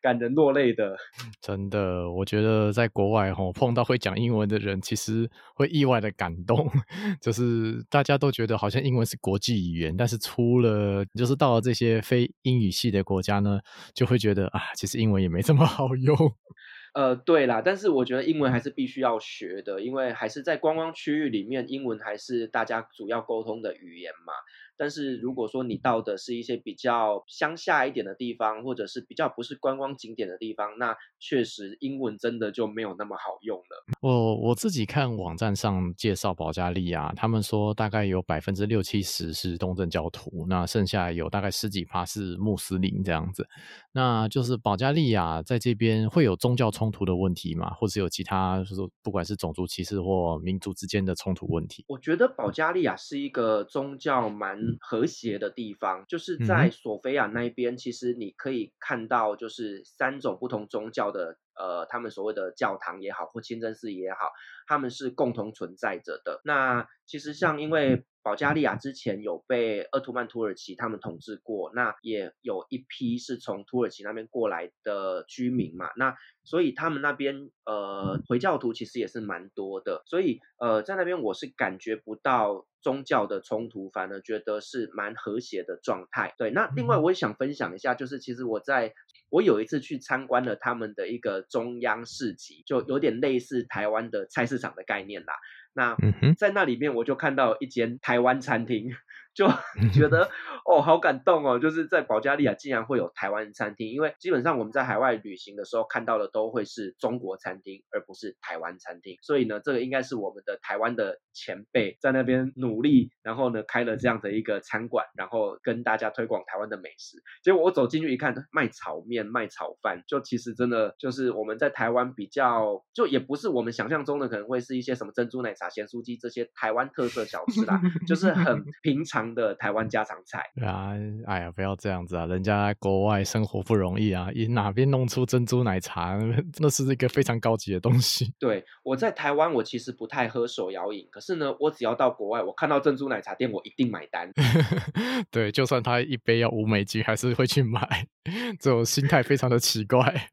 [0.00, 0.96] 感人落泪的。
[1.40, 6.68] 真的，我觉得在国外吼碰到会讲英文的人，其实会意外的感动。
[7.20, 13.60] 就是大家都觉得好像英文是国际语言，但是出了就是到了这些非英语系的国家呢，
[13.94, 16.16] 就会觉得啊，其实英文也没这么好用。
[16.94, 24.32] 呃，对啦，但是我觉得英文还是必须要学的，因为还是在观光区域里面，英文还是大家主要沟通的语言嘛。
[24.78, 33.84] 但是如果说你到的是一些比较乡下一点的地方，或者是比较不是观光景点的地方，那确实英文真的就没有那么好用了。
[34.00, 43.46] 我我自己看网站上介绍保加利亚，他们说大概有百分之六七十是东正教徒，那剩下有大概十几趴是穆斯林这样子。
[43.92, 47.70] 那就是保加利亚在这边会有宗教冲突的问题吗？
[47.74, 51.84] 或者有其他就是不管是种族歧视或民族之间的冲突问题？
[51.88, 64.30] 我觉得保加利亚是一个宗教蛮和谐的地方，就是在索菲亚那边，其实你可以看到，就是三种不同宗教的，呃，他们所谓的教堂也好，或清真寺也好，
[64.66, 66.40] 他们是共同存在着的。
[66.44, 86.34] 那其实像因为保加利亚之前有被鄂图曼土耳其他们统治过，那也有一批是从土耳其那边过来的居民嘛，那所以他们那边呃回教徒其实也是蛮多的，所以呃在那边我是感觉不到宗教的冲突，反而觉得是蛮和谐的状态。
[86.36, 88.92] 对，那另外我也想分享一下，就是其实我在
[89.30, 95.34] 我有一次去参观了他们的一个中央市集，就有点类似台湾的菜市场的概念啦。
[95.74, 95.96] 那
[96.36, 98.94] 在那里面，我就看到一间台湾餐厅。
[99.34, 99.46] 就
[99.92, 100.28] 觉得
[100.64, 101.60] 哦，好感动哦！
[101.60, 109.16] 就是在保加利亚竟然会有台湾餐厅，因为基本上我们在海外旅行的时候看到的都会是中国餐厅，而不是台湾餐厅。
[109.22, 117.18] 所以呢，这个应该是我们的台湾的前辈在那边努力，然后呢开了这样的一个餐馆，然后跟大家推广台湾的美食。
[117.44, 129.27] 结果我走进去一看，卖炒面、卖炒饭，就其实真的就是我们在台湾比较，就也不是我们想象中的可能会是一些什么珍珠奶茶、咸酥鸡这些台湾特色小吃啦，就是很 平常。
[129.34, 130.92] 的台湾家常菜啊，
[131.26, 132.26] 哎呀，不要这样子啊！
[132.26, 136.18] 人家在国外生活不容易啊，你哪边弄出珍珠奶茶，
[136.58, 138.32] 那是一个非常高级的东西。
[138.38, 144.30] 对，我在台湾，我其实不太喝手摇饮，可是呢，我只要到国外，我看到珍珠奶茶店，我一定买单。
[145.30, 148.06] 对，就算他一杯要五美金，还是会去买。
[148.60, 150.30] 这种心态非常的奇怪。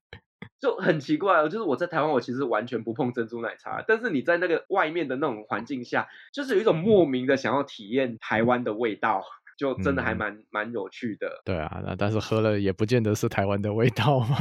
[0.66, 9.22] 就很奇怪哦，就是我在台湾，我其实完全不碰珍珠奶茶，但是你在那个外面的那种环境下，就是有一种莫名的想要体验台湾的味道，
[9.60, 11.44] 就真的还蛮蛮、嗯、有趣的。
[11.46, 14.38] 对啊，那但是喝了也不见得是台湾的味道嘛，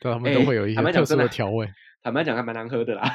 [0.00, 1.70] 对他们都会有一些特殊的调味。
[2.02, 3.08] 坦白讲，还蛮难喝的啦。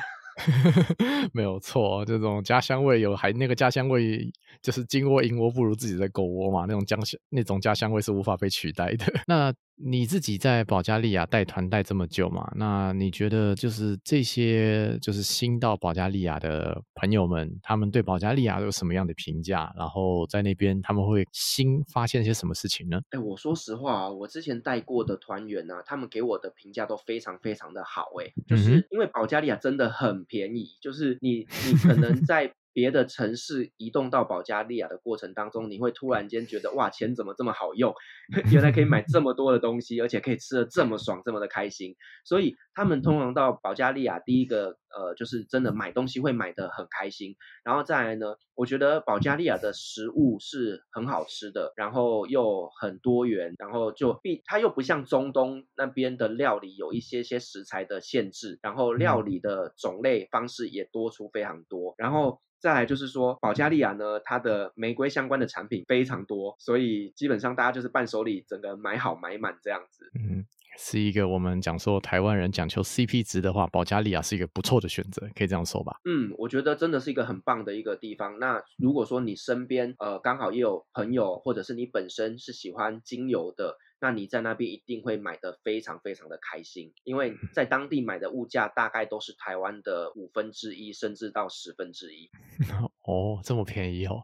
[1.33, 4.31] 没有错，这种家乡味有还那个家乡味，
[4.61, 9.05] 就是金窝银窝不如自己的狗窝嘛，那种家乡那种家乡味是无法被取代的。
[9.27, 12.51] 那你自己在保加利亚带团带这么久嘛？
[12.55, 19.71] 那你觉得就是这些就是新到保加利亚的朋友们，他们对保加利亚有什么样的评价？
[19.77, 22.99] 然后在那边他们会新发现些什么事情呢？
[23.11, 28.07] 哎，我说实话啊，我之前带过的团员啊，他们给我的评价都非常非常的好。
[28.19, 32.51] 哎，就是因为保加利亚真的很便宜，就是你你可能在。
[32.77, 37.91] 别的城市移动到保加利亚的过程当中，你会突然间觉得哇，钱怎么这么好用？
[38.53, 41.95] 原来可以买这么多的东西，而且可以吃的这么爽，这么的开心。
[42.23, 47.35] 所以他们通常到保加利亚，第一个呃，就是真的买东西会买的很开心。
[47.63, 62.39] 然后再来呢，我觉得保加利亚的食物是很好吃的，然后又很多元，然后就比它又不像中东那边的料理有一些些食材的限制，然后料理的种类方式也多出非常多，然后。
[62.59, 70.09] 再来就是说，保加利亚呢，它的玫瑰相关的产品非常多，所以基本上大家就是伴手礼，整个买好买满这样子。
[70.15, 70.45] 嗯，
[70.77, 75.99] 是一个我们讲说台湾人讲求 CP 值的话，保加利亚是一个不错的选择，可以这样说吧？
[76.05, 78.39] 嗯，我觉得真的是一个很棒的一个地方。
[78.39, 83.77] 那如果说你身边呃刚好也有朋友，或者是你本身是喜欢精油的。
[83.99, 92.29] 那你在那边一定会买得非常非常的开心，因为在当地买的物价大概都是台湾的五分之一，甚至到十分之一。
[93.03, 94.21] 哦，这么便宜哦！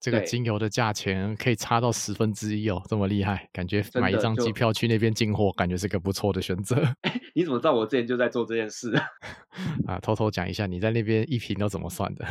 [0.00, 6.76] 这个精油的价钱可以差到十分之一哦，这么厉害，感觉买一张机票去那边进货，感觉是个不错的选择。
[7.02, 8.96] 哎，你怎么知道我之前就在做这件事
[9.86, 10.00] 啊？
[10.00, 12.24] 偷偷讲一下，你在那边一瓶都怎么算的？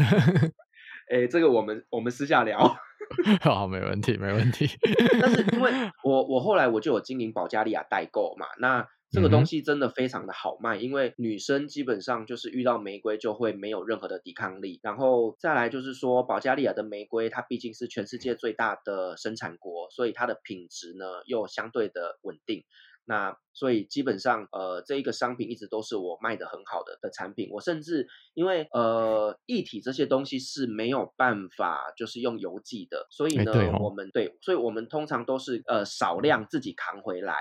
[1.10, 2.78] 哎，这个我们我们私下聊。
[3.42, 4.68] 好，没问题，没问题。
[5.20, 5.72] 但是因为
[6.04, 22.64] 我我后来我就有经营保加利亚代购嘛，那这个东西真的非常的好卖，嗯、因为女生基本上就是遇到玫瑰就会没有任何的抵抗力，然后再来就是说保加利亚的玫瑰它毕竟是全世界最大的生产国，所以它的品质呢又相对的稳定。
[23.10, 27.50] 那所以基本上，呃，这一个商品一直都是我卖的很好的的产品。
[27.52, 37.34] 我甚至因为呃，液体这些东西是没有办法就是用邮寄的，所以呢，我们对，所以我们通常都是呃少量自己扛回来。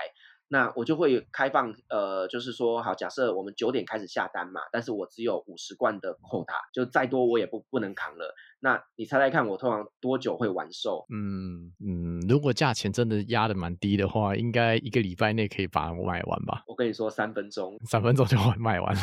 [0.51, 8.33] 那我就会开放，呃，就是说，好，假设我们九点开始下单嘛，但是我只有五十罐的 quota，就再多我也不不能扛了。
[8.61, 11.05] 那你猜猜看，我通常多久会完售？
[11.09, 16.63] 嗯嗯，如果价钱真的压得蛮低的话，应该一个礼拜内可以把它卖完吧？
[16.67, 19.01] 我跟你说，三分钟，三分钟就会卖完了。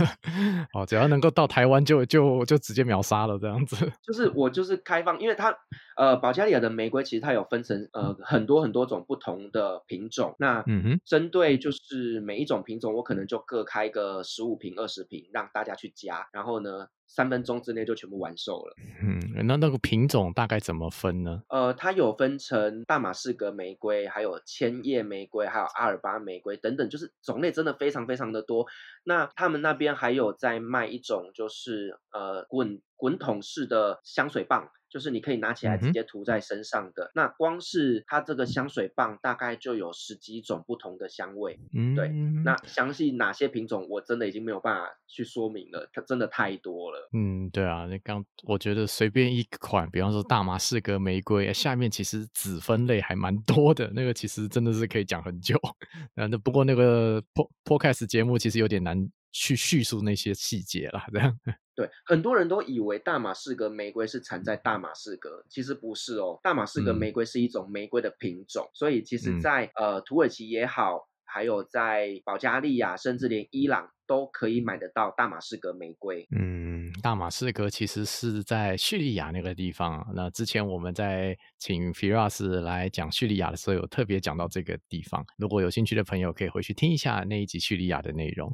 [0.74, 3.76] 哦，只要能够到台湾就，就就就直接秒杀了这样子。
[4.02, 5.56] 就是我就是开放，因为它
[5.96, 10.34] 呃，保加利亚的玫瑰其实它有分成呃很多很多种不同的品种。
[10.38, 16.28] 那嗯哼，针对就是每一种品种，我可能就各开个十五瓶、二十瓶，让大家去加。
[16.32, 18.74] 然后呢，三分钟之内就全部完售了。
[19.02, 21.42] 嗯，那那个品种大概怎么分呢？
[21.48, 28.66] 呃，它有分成大马士革玫瑰，还有千叶玫瑰，还有阿尔巴玫瑰等等，就是种类真的非常非常的多。
[29.04, 34.68] 那他们那边还有在卖一种，就是呃滚滚筒式的香水棒。
[34.96, 42.08] 就是你可以拿起来直接涂在身上的，嗯、那光是它这个香水棒大概就有十几种不同的香味，嗯，对。
[42.42, 47.10] 那详细哪些品种我真的已经没有办法去说明了，它真的太多了。
[47.12, 55.60] 嗯，对啊，那刚我觉得随便一款，比方说大马士革玫瑰，下面其实子分类还蛮多的，那个其实真的是可以讲很久。
[56.16, 57.22] 那不过那个
[57.66, 58.96] Podcast 节目其实有点难
[59.30, 61.38] 去叙述那些细节啦，这样。
[61.76, 66.40] 对，很多人都以为大马士革玫瑰是产在大马士革，其实不是哦。
[66.42, 76.26] 大马士革玫瑰是一种玫瑰的品种，嗯、所以其实在，呃土耳其也好，还有在保加利亚，甚至连伊朗都可以买得到大马士革玫瑰。
[76.34, 80.10] 嗯，大马士革其实是在叙利亚那个地方。
[80.14, 85.22] 那之前我们在请 Firas 来讲叙利亚的时候，有特别讲到这个地方。
[85.36, 88.50] 如果有兴趣的朋友，可以回去听一下那一集叙利亚的内容。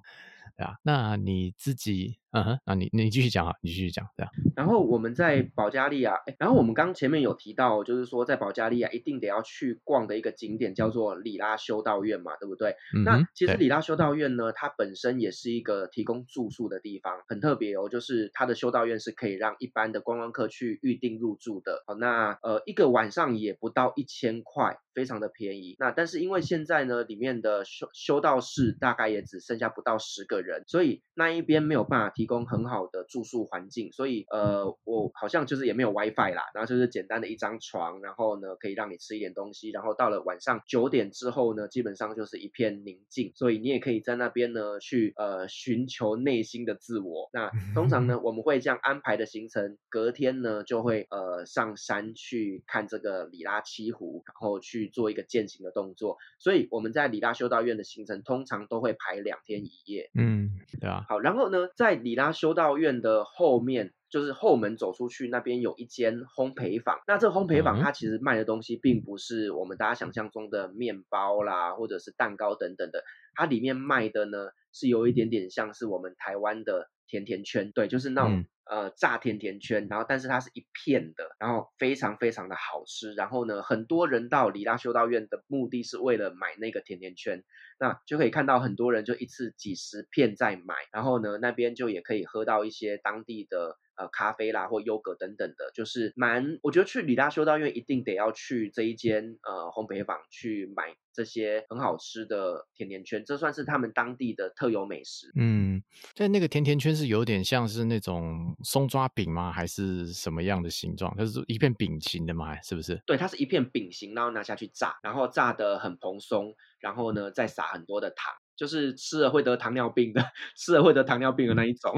[0.57, 4.33] 啊，那你自己，嗯哼，那你你继续讲啊，你继续讲，这样。
[4.57, 12.71] 然后我们在保加利亚，哎，然后我们刚前面有提到，就是说在保加利亚一定得要去逛的一个景点叫做里拉修道院嘛，对不对？
[12.97, 21.85] 嗯、那其实里拉修道院呢，它本身也是一个提供住宿的地方，很特别哦，就是它的修道院是可以让一般的观光客去预定入住的。
[21.87, 24.79] 好，那呃一个晚上也不到一千块。
[24.95, 47.29] 非常的便宜，那但是因为现在呢，里面的修修道士大概也只剩下不到十个人，所以那一边没有办法提提供很好的住宿环境，所以呃，我好像就是也没有 WiFi 啦，然后就是简单的一张床，然后呢可以让你吃一点东西，然后到了晚上九点之后呢，基本上就是一片宁静，所以你也可以在那边呢去呃寻求内心的自我。
[47.33, 56.19] 那通常呢， 我们会这样安排的行程，隔天呢就会呃上山去看这个里拉七湖，然后去做一个践行的动作。
[56.39, 60.09] 所以我们在里拉修道院的行程通常都会排两天一夜。
[60.15, 61.05] 嗯，对啊。
[61.09, 67.01] 好，然后呢，在里拉修道院的后面，就是后门走出去那边有一间烘焙坊。
[67.07, 73.05] 那这个烘焙坊它其实卖的东西并不是我们大家想象中的面包啦，或者是蛋糕等等的，
[73.35, 76.91] 它里面卖的呢是有一点点像是我们台湾的。
[77.09, 83.13] 甜甜圈，对，就是那种、嗯、呃炸甜甜圈，然后但是它是一片的，然后非常非常的好吃。
[83.15, 87.45] 然后呢，很多人到里拉修道院的目的是为了买那个甜甜圈，
[87.79, 93.77] 那就可以看到很多人就一次几十片在买，然后呢那边就也可以喝到一些当地的。
[93.95, 105.31] 呃，咖啡啦，或优格等等的，就是蛮，我觉得去里拉修道院一定得要去这一间呃烘焙坊去买这些很好吃的甜甜圈，这算是他们当地的特有美食。
[105.37, 105.83] 嗯，
[106.15, 109.53] 但那个甜甜圈是有点像是那种松抓饼吗？
[109.53, 111.15] 还是什么样的形状？
[111.19, 112.59] 它是一片饼形的吗？
[112.63, 113.01] 是不是？
[113.05, 118.33] 对，它是一片饼形，然后拿下去炸，然后炸得很蓬松，然后呢再撒很多的糖。
[118.63, 120.25] 就是吃了会得糖尿病的，
[120.57, 121.93] 吃了会得糖尿病的那一种。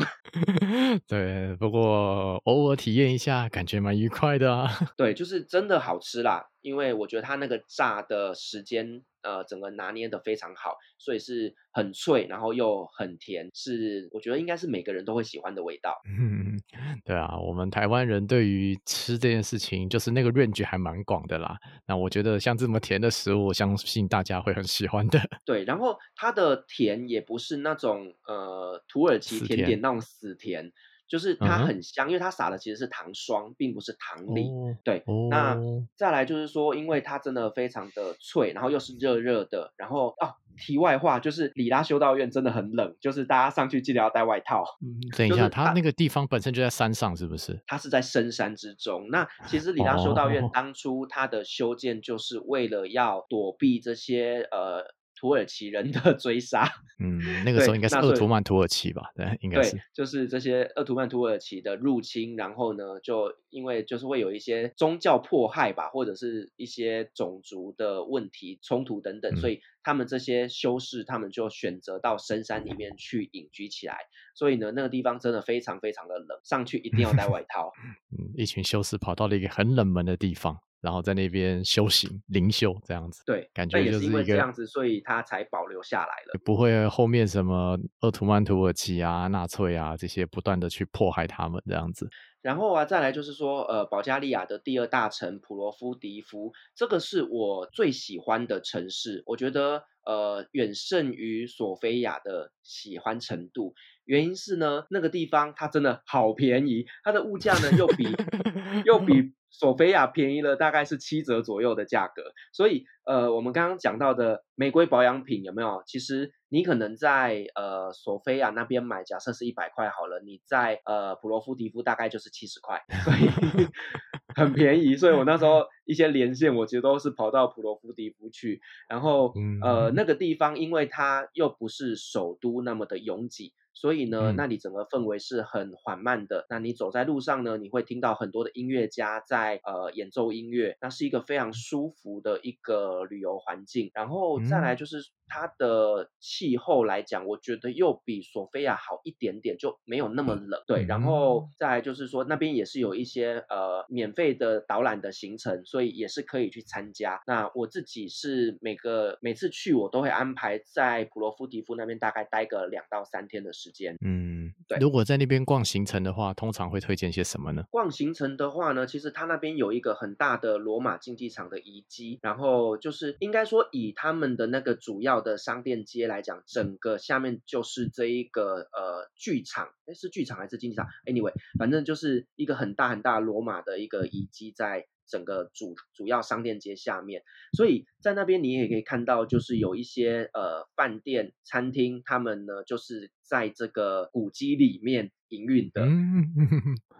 [1.07, 4.71] 对，不过偶尔体验一下，感觉蛮愉快的啊。
[4.97, 6.47] 对，就是真的好吃啦。
[6.63, 16.01] 因为我觉得它那个炸的时间，呃，整个拿捏的非常好，所以是很脆，然后又很甜，是我觉得应该是每个人都会喜欢的味道。
[16.07, 16.61] 嗯，
[17.05, 21.57] 对啊，我们台湾人对于吃这件事情，就是那个 range 还蛮广的啦。
[21.87, 25.19] 那我觉得像这么甜的食物，我相信大家会很喜欢的。
[25.45, 30.73] 对，然后它的甜也不是那种呃土耳其甜点那种死甜。
[31.15, 34.49] 就是它很香，嗯、因为它撒的其实是糖霜，并不是糖粒。
[34.49, 35.57] 哦、对，哦、那
[35.95, 39.73] 再来就是说，因为它真的非常的脆，然后又是热热的。
[39.77, 44.65] 然后哦，题外话就是里拉修道院真的很冷，就是大家上去记得要带外套。
[44.83, 47.63] 嗯，等一下，它那个地方本身就在山上，是不是？
[47.69, 49.07] 它是在深山之中。
[49.13, 54.93] 那其实里拉修道院当初它的修建就是为了要躲避这些呃。
[55.25, 56.71] 土耳其人的 追杀，
[57.03, 59.05] 嗯，那个时候应该是鄂图曼土耳其吧？
[59.17, 73.97] 对，应该是对，就是这些鄂图曼土耳其的入侵，然后呢，就因为就是会有一些宗教迫害吧，或者是一些种族的问题冲突等等，嗯、所以他们这些修士他们就选择到深山里面去隐居起来。
[74.35, 77.73] 所以呢，那个地方真的非常非常的冷，上去一定要带外套。
[78.13, 80.59] 嗯，一群修士跑到了一个很冷门的地方。
[80.85, 92.07] 然后在那边修行灵修这样子，对，感觉就是一个这样子，所以他才保留下来了，不会后面什么鄂图曼土耳其啊、纳粹啊这些不断的去迫害他们这样子。
[92.43, 103.75] 然后啊，再来就是说，呃，保加利亚的第二大城普罗夫迪夫，这个是我最喜欢的城市，我觉得呃远胜于索菲亚的喜欢程度。
[104.05, 108.05] 原因是呢，那个地方它真的好便宜，它的物价呢又比
[108.85, 109.33] 又比。
[109.57, 115.81] 索菲亚便宜了大概是七折左右的价格，所以呃，我们刚刚讲到的玫瑰保养品有没有？
[115.87, 123.69] 其实你可能在呃索菲亚那边买，假设是一百块好了，你在呃普罗夫迪夫大概就是七十块，所以
[124.35, 124.97] 很便宜。
[124.97, 129.33] 所以我那时候一些连线，我其实都是跑到普罗夫迪夫去，然后
[129.63, 133.53] 呃那个地方因为它又不是首都那么的拥挤。
[133.75, 136.47] 所以呢，那里整个氛围是很缓慢的。
[136.49, 143.91] 那你走在路上呢，你会听到很多的音乐家在呃演奏音乐，那是一个非常舒服的一个旅游环境。
[143.93, 150.63] 然后再来就是它的气候来讲，我觉得又比索菲亚好一点点，就没有那么冷。
[150.69, 157.21] 对，然后再来就是说那边也是有一些呃免费的导览的行程，所以也是可以去参加。
[157.27, 163.64] 那我自己是每个每次去我都会安排在普罗夫迪夫那边大概待个两到三天的时间。
[163.65, 164.77] 时间，嗯，对。
[164.79, 167.65] 如果在那边逛行程的话，通常会推荐些什么呢？
[167.71, 187.23] 逛行程的话呢，其实它那边有一个很大的罗马竞技场的遗迹，然后就是应该说以他们的那个主要的商店街来讲，整个下面就是这一个呃剧场，诶，是剧场还是竞技场？Anyway，反正就是一个很大很大罗马的一个遗迹在整个主主要商店街下面，
[187.57, 195.81] 所以在那边你也可以看到，就是有一些呃饭店、餐厅，他们呢就是在这个古迹里面营运的。
[195.87, 196.27] 嗯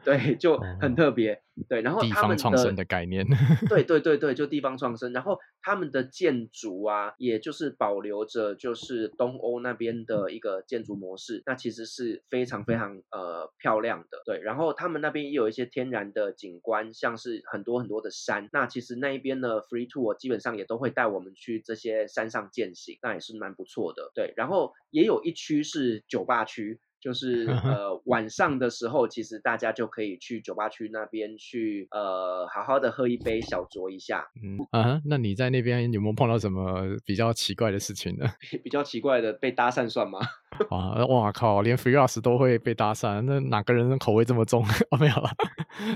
[0.03, 1.43] 对，就很特别。
[1.69, 3.25] 对，然后他们的地方创生的概念，
[3.69, 5.13] 对 对对对，就地方创生。
[5.13, 14.21] 然后他们的建筑啊，也就是保留着就是东欧那边的一个建筑模式，那其实是非常非常呃漂亮的。
[14.27, 18.49] 对，然后他们那边也有一些天然的景观，像是很多很多的山。
[18.53, 24.11] 那其实那一边的 free tour 基本上也都会带我们去这些山上践行，那也是蛮不错的。
[24.15, 26.81] 对，然后也有一区是酒吧区。
[27.01, 34.27] 就 是呃晚上的时候，其实大家就可以去酒吧区那边去呃好好的喝一杯小酌一下。
[34.43, 38.25] 嗯啊，那你在那边有没有碰到什么比较奇怪的事情呢？
[38.65, 40.19] 比较奇怪的被搭讪算吗？
[40.71, 44.65] 啊哇靠，连 Firas 都会被搭讪，那哪个人的口味这么重？
[44.91, 45.29] 哦没有了，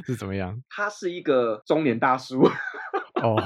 [0.04, 0.62] 是怎么样？
[0.68, 2.42] 他是一个中年大叔。
[3.22, 3.36] 哦，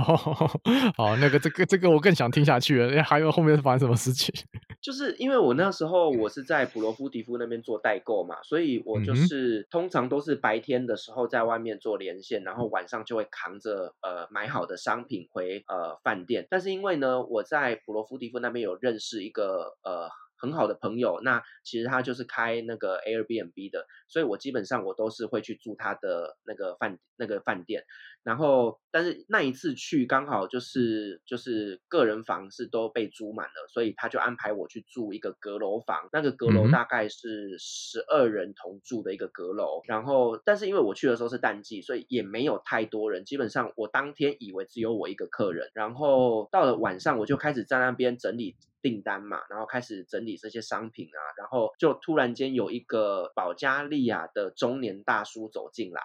[0.96, 4.34] 好，那个这个这个我更想听下去了，还有后面发生什么事情？
[4.82, 16.46] 就是因为我那时候我是在普罗夫迪夫那边做代购嘛，所以我就是、嗯、通常都是白天的时候在外面做连线，然后晚上就会扛着呃买好的商品回呃饭店。
[16.50, 27.84] 但是因为呢，我在普罗夫迪夫那边有认识一个呃很好的朋友，那其实他就是开那个 Airbnb 的，所以我基本上我都是会去住他的那个饭那个饭店。
[28.24, 36.08] 然后，但是那一次去刚好就是就是个人房是都被租满了，所以他就安排我去住一个阁楼房。
[36.12, 39.82] 那个阁楼大概是十二人同住的一个阁楼。
[39.88, 43.24] 然后，但是因为我去的时候是淡季，所以也没有太多人。
[43.24, 45.70] 基本上我当天以为只有我一个客人。
[45.74, 51.20] 然后到了晚上，我就开始在那边整理订单嘛，然后开始整理这些商品啊。
[51.36, 56.00] 然后就突然间有一个保加利亚的中年大叔走进来。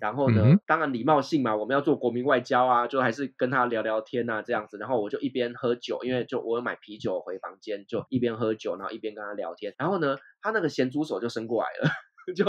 [0.00, 4.78] 然后呢，嗯、当然礼貌性嘛，我们要做国民外交啊，就还是跟他聊聊天啊，这样子。
[4.78, 9.74] 然后我就一边喝酒，因为就我有买啤酒回房间，就一边喝酒，然后一边跟他聊天。
[9.78, 11.90] 然后呢，他那个咸猪手就伸过来了，
[12.34, 12.44] 就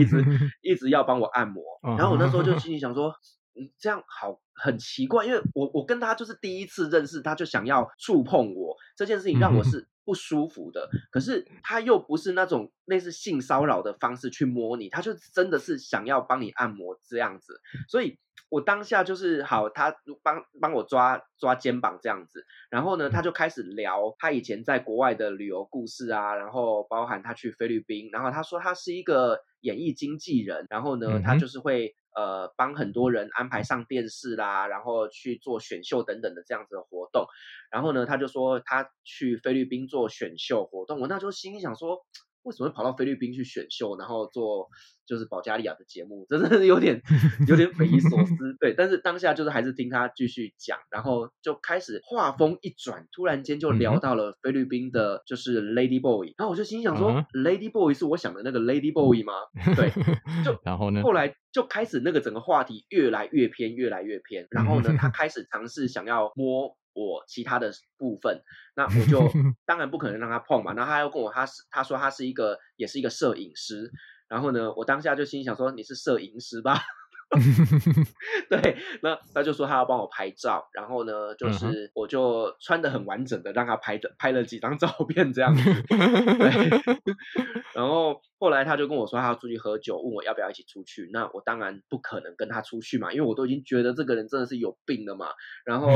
[0.00, 0.24] 一直
[0.62, 1.62] 一直要帮我按摩。
[1.96, 3.14] 然后我那时候就 心里想说，
[3.58, 9.86] 嗯，这样好很奇怪，因为我我跟他就是第一次认识，他就想要触碰我，这件事情让我是。
[10.06, 18.18] 不舒服的，可是他又不是那种类似性骚扰的方式去摸你，他就真的是想要帮你按摩这样子，所以
[18.50, 31.96] 我当下就是好，他帮帮我抓抓肩膀这样子，然后呢，他就开始聊他以前在国外的旅游故事啊，然后包含他去菲律宾，然后他说他是一个演艺经纪人，然后呢，他就是会。
[32.14, 37.26] 呃，帮很多人安排上电视啦，然后去做选秀等等的这样子的活动。
[37.70, 41.00] 然后呢，他就说他去菲律宾做选秀活动。
[41.00, 41.98] 我那时候心里想说，
[42.44, 44.68] 为什么会跑到菲律宾去选秀，然后做？
[45.06, 47.02] 就是保加利亚的节目，真的是有点
[47.46, 48.72] 有点匪夷所思，对。
[48.72, 56.32] 但是当下就是还是听他继续讲，然后就开始话锋一转，突然间就聊到了菲律宾的，就是 Lady Boy。
[56.38, 59.34] 然后我就心想说、嗯、，Lady Boy 是我想的那个 Lady Boy 吗？
[59.76, 59.90] 对。
[60.42, 64.46] 就然后呢，后来就开始那个整个话题越来越偏，越来越偏。
[64.50, 68.42] 然后呢，他开始尝试想要摸我其他的部分，
[68.74, 69.20] 那我就
[69.66, 70.72] 当然不可能让他碰嘛。
[70.72, 73.90] 然后他又跟我，他是他说他是一个，也是一个摄影师。
[74.26, 76.80] 然后呢，我当下就心想说：“你是摄影师吧？”
[78.48, 85.62] 对，那他就说他要帮我拍照，然后呢，就是我就穿的很完整的让他拍的，拍了几张照片这样子。
[85.88, 86.70] 对，
[87.74, 91.08] 然后后来他就跟我说他要出去喝酒，问我要不要一起出去。
[91.12, 95.28] 那我当然不可能跟他出去嘛，因为我都已经觉得这个人真的是有病了嘛。
[95.64, 95.88] 然后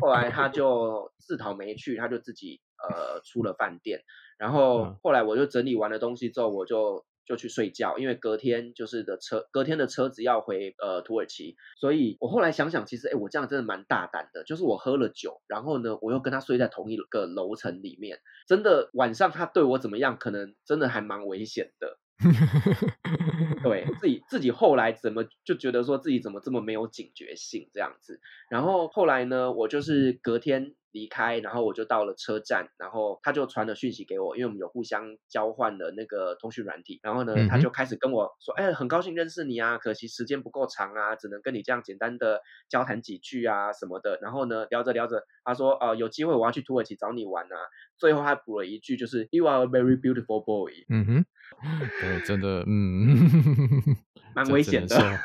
[0.00, 4.02] 后来他就自讨没趣，他就自己呃出了饭店。
[4.38, 7.04] 然后后来我就整理完了东西之后，我就。
[7.30, 18.18] 就去睡觉，因为隔天就是的车，隔天的车子要回呃土耳其，所以我后来想想，其实哎，我这样真的蛮大胆的，就是我喝了酒，然后呢，我又跟他睡在同一个楼层里面，
[18.48, 22.00] 真的晚上他对我怎么样，可能真的还蛮危险的。
[23.62, 30.74] 对自己自己后来怎么就觉得说自己怎么这么没有警觉性这样子，然后后来呢，我就是隔天。
[30.92, 36.98] 离开，然后我就到了车站，然后他就传了讯息给我，因为我们有互相交换的那个通讯软体。
[37.04, 47.56] 然后呢，他就开始跟我说：“哎，很高兴认识你啊，可惜时间不够长啊，只能跟你这样简单的交谈几句啊什么的。”然后呢，聊着聊着，他说：“呃，有机会我要去土耳其找你玩啊。”
[47.96, 51.24] 最后还补了一句，就是 “You are a very beautiful boy。”嗯哼，
[52.00, 53.96] 对，真的，嗯，
[54.34, 55.20] 蛮危险的。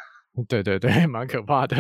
[0.48, 1.76] 对对对， 蛮可怕的。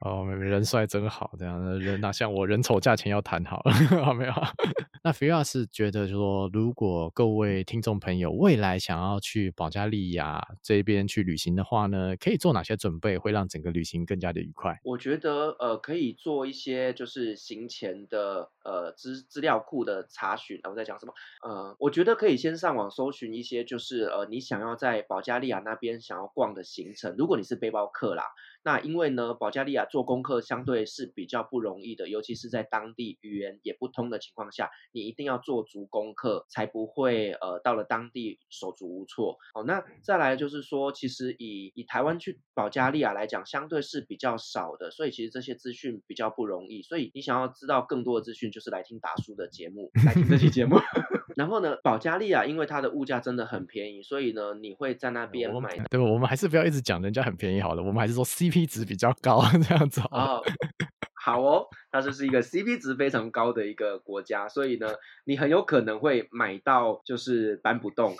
[0.00, 3.72] 哦，人帅真好，这样的人哪像我人丑价钱要谈好了，
[4.14, 4.32] 没有？
[5.04, 14.78] 那 Firas 觉得，就说，如果各位听众朋友未来想要去保加利亚这边去旅行的话呢，可以做哪些准备，会让整个旅行更加的愉快？
[14.84, 20.58] 我觉得，呃，可以做一些就是行前的呃资资料库的查询。
[20.62, 21.12] 啊，我在讲什么？
[21.46, 27.14] 呃，我觉得可以先上网搜寻一些，就是呃，你想要在保加利亚那边想要逛的行程。
[27.18, 28.24] 如果你是背包客啦。
[28.62, 39.38] 那因为呢，保加利亚做功课相对是比较不容易的，尤其是在当地语言也不通的情况下，你一定要做足功课，才不会呃到了当地手足无措。
[39.54, 46.82] 好，那再来就是说，其实以以台湾去保加利亚来讲，相对是比较少的，所以其实这些资讯比较不容易。
[46.82, 50.76] 所以你想要知道更多的资讯，就是来听达叔的节目，来听这期节目。
[51.36, 55.78] 然后呢，保加利亚因为它的物价真的很便宜，所以呢，你会在那边买。
[55.88, 58.49] 对，我们还是不要一直讲人家很便宜好了，我们还是说 C。
[58.50, 60.42] CP 值比较高，这样子哦，
[61.14, 64.88] 好哦，它就是一个 CP 值非常高的一个国家，所以呢，
[65.24, 68.16] 你很有可能会买到就是搬不动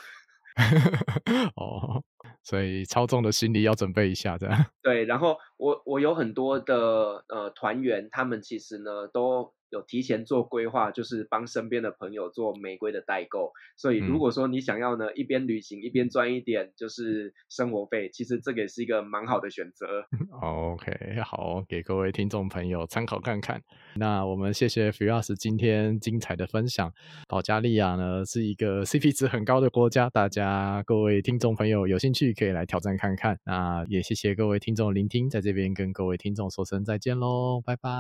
[1.57, 2.03] 哦，
[2.43, 5.05] 所以超重的心理要准备一下，这样 对。
[5.05, 9.53] 然后我我有很多的呃团员，他们其实呢都。
[9.71, 13.53] 有提前做规划，就是帮身边的朋友做玫瑰的代购。
[13.77, 20.05] 所以如果说你想要呢，一边旅行一边赚一点就是生活费，其实这个也是一个蛮好的选择。
[20.43, 23.61] OK，好，给各位听众朋友参考看看。
[23.95, 26.93] 那我们谢谢 Firas 今天精彩的分享。
[27.29, 33.39] 保加利亚呢是一个 CP 值很高的国家，大家各位听众朋友有兴趣可以来挑战看看。
[33.45, 37.91] 那也谢谢各位听众聆听，在这边跟各位听众说声再见喽，拜拜，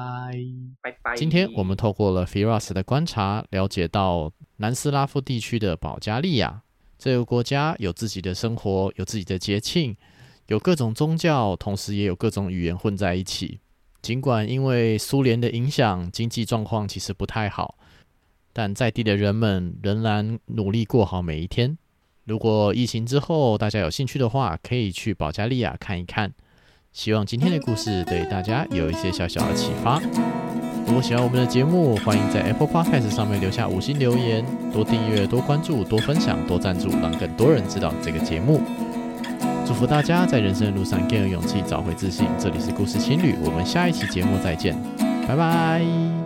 [0.83, 1.14] 拜拜。
[1.14, 6.62] 今天我们透过了 Firas 的观察，了解到南斯拉夫地区的保加利亚
[6.98, 9.94] 这个国家有自己的生活，有自己的节庆，
[10.46, 13.61] 有各种宗教，同时也有各种语言混在一起。
[14.00, 17.76] 尽管因为苏联的影响，经济状况其实不太好，
[18.54, 21.76] 但在地的人们仍然努力过好每一天。
[22.24, 26.32] 如果疫情之后大家有兴趣的话，可以去保加利亚看一看。
[26.90, 30.00] 希望今天的故事对大家有一些小小的启发。
[30.91, 38.61] 如果喜欢我们的节目，欢迎在 Apple Podcast 上面留下五星留言，多订阅、多关注、多分享、多赞助，让更多人知道这个节目。
[39.64, 42.26] 祝福大家在人生的路上更有勇气，找回自信。
[42.41, 44.76] 这里是故事情侣，我们下一期节目再见，
[45.28, 46.20] 拜拜。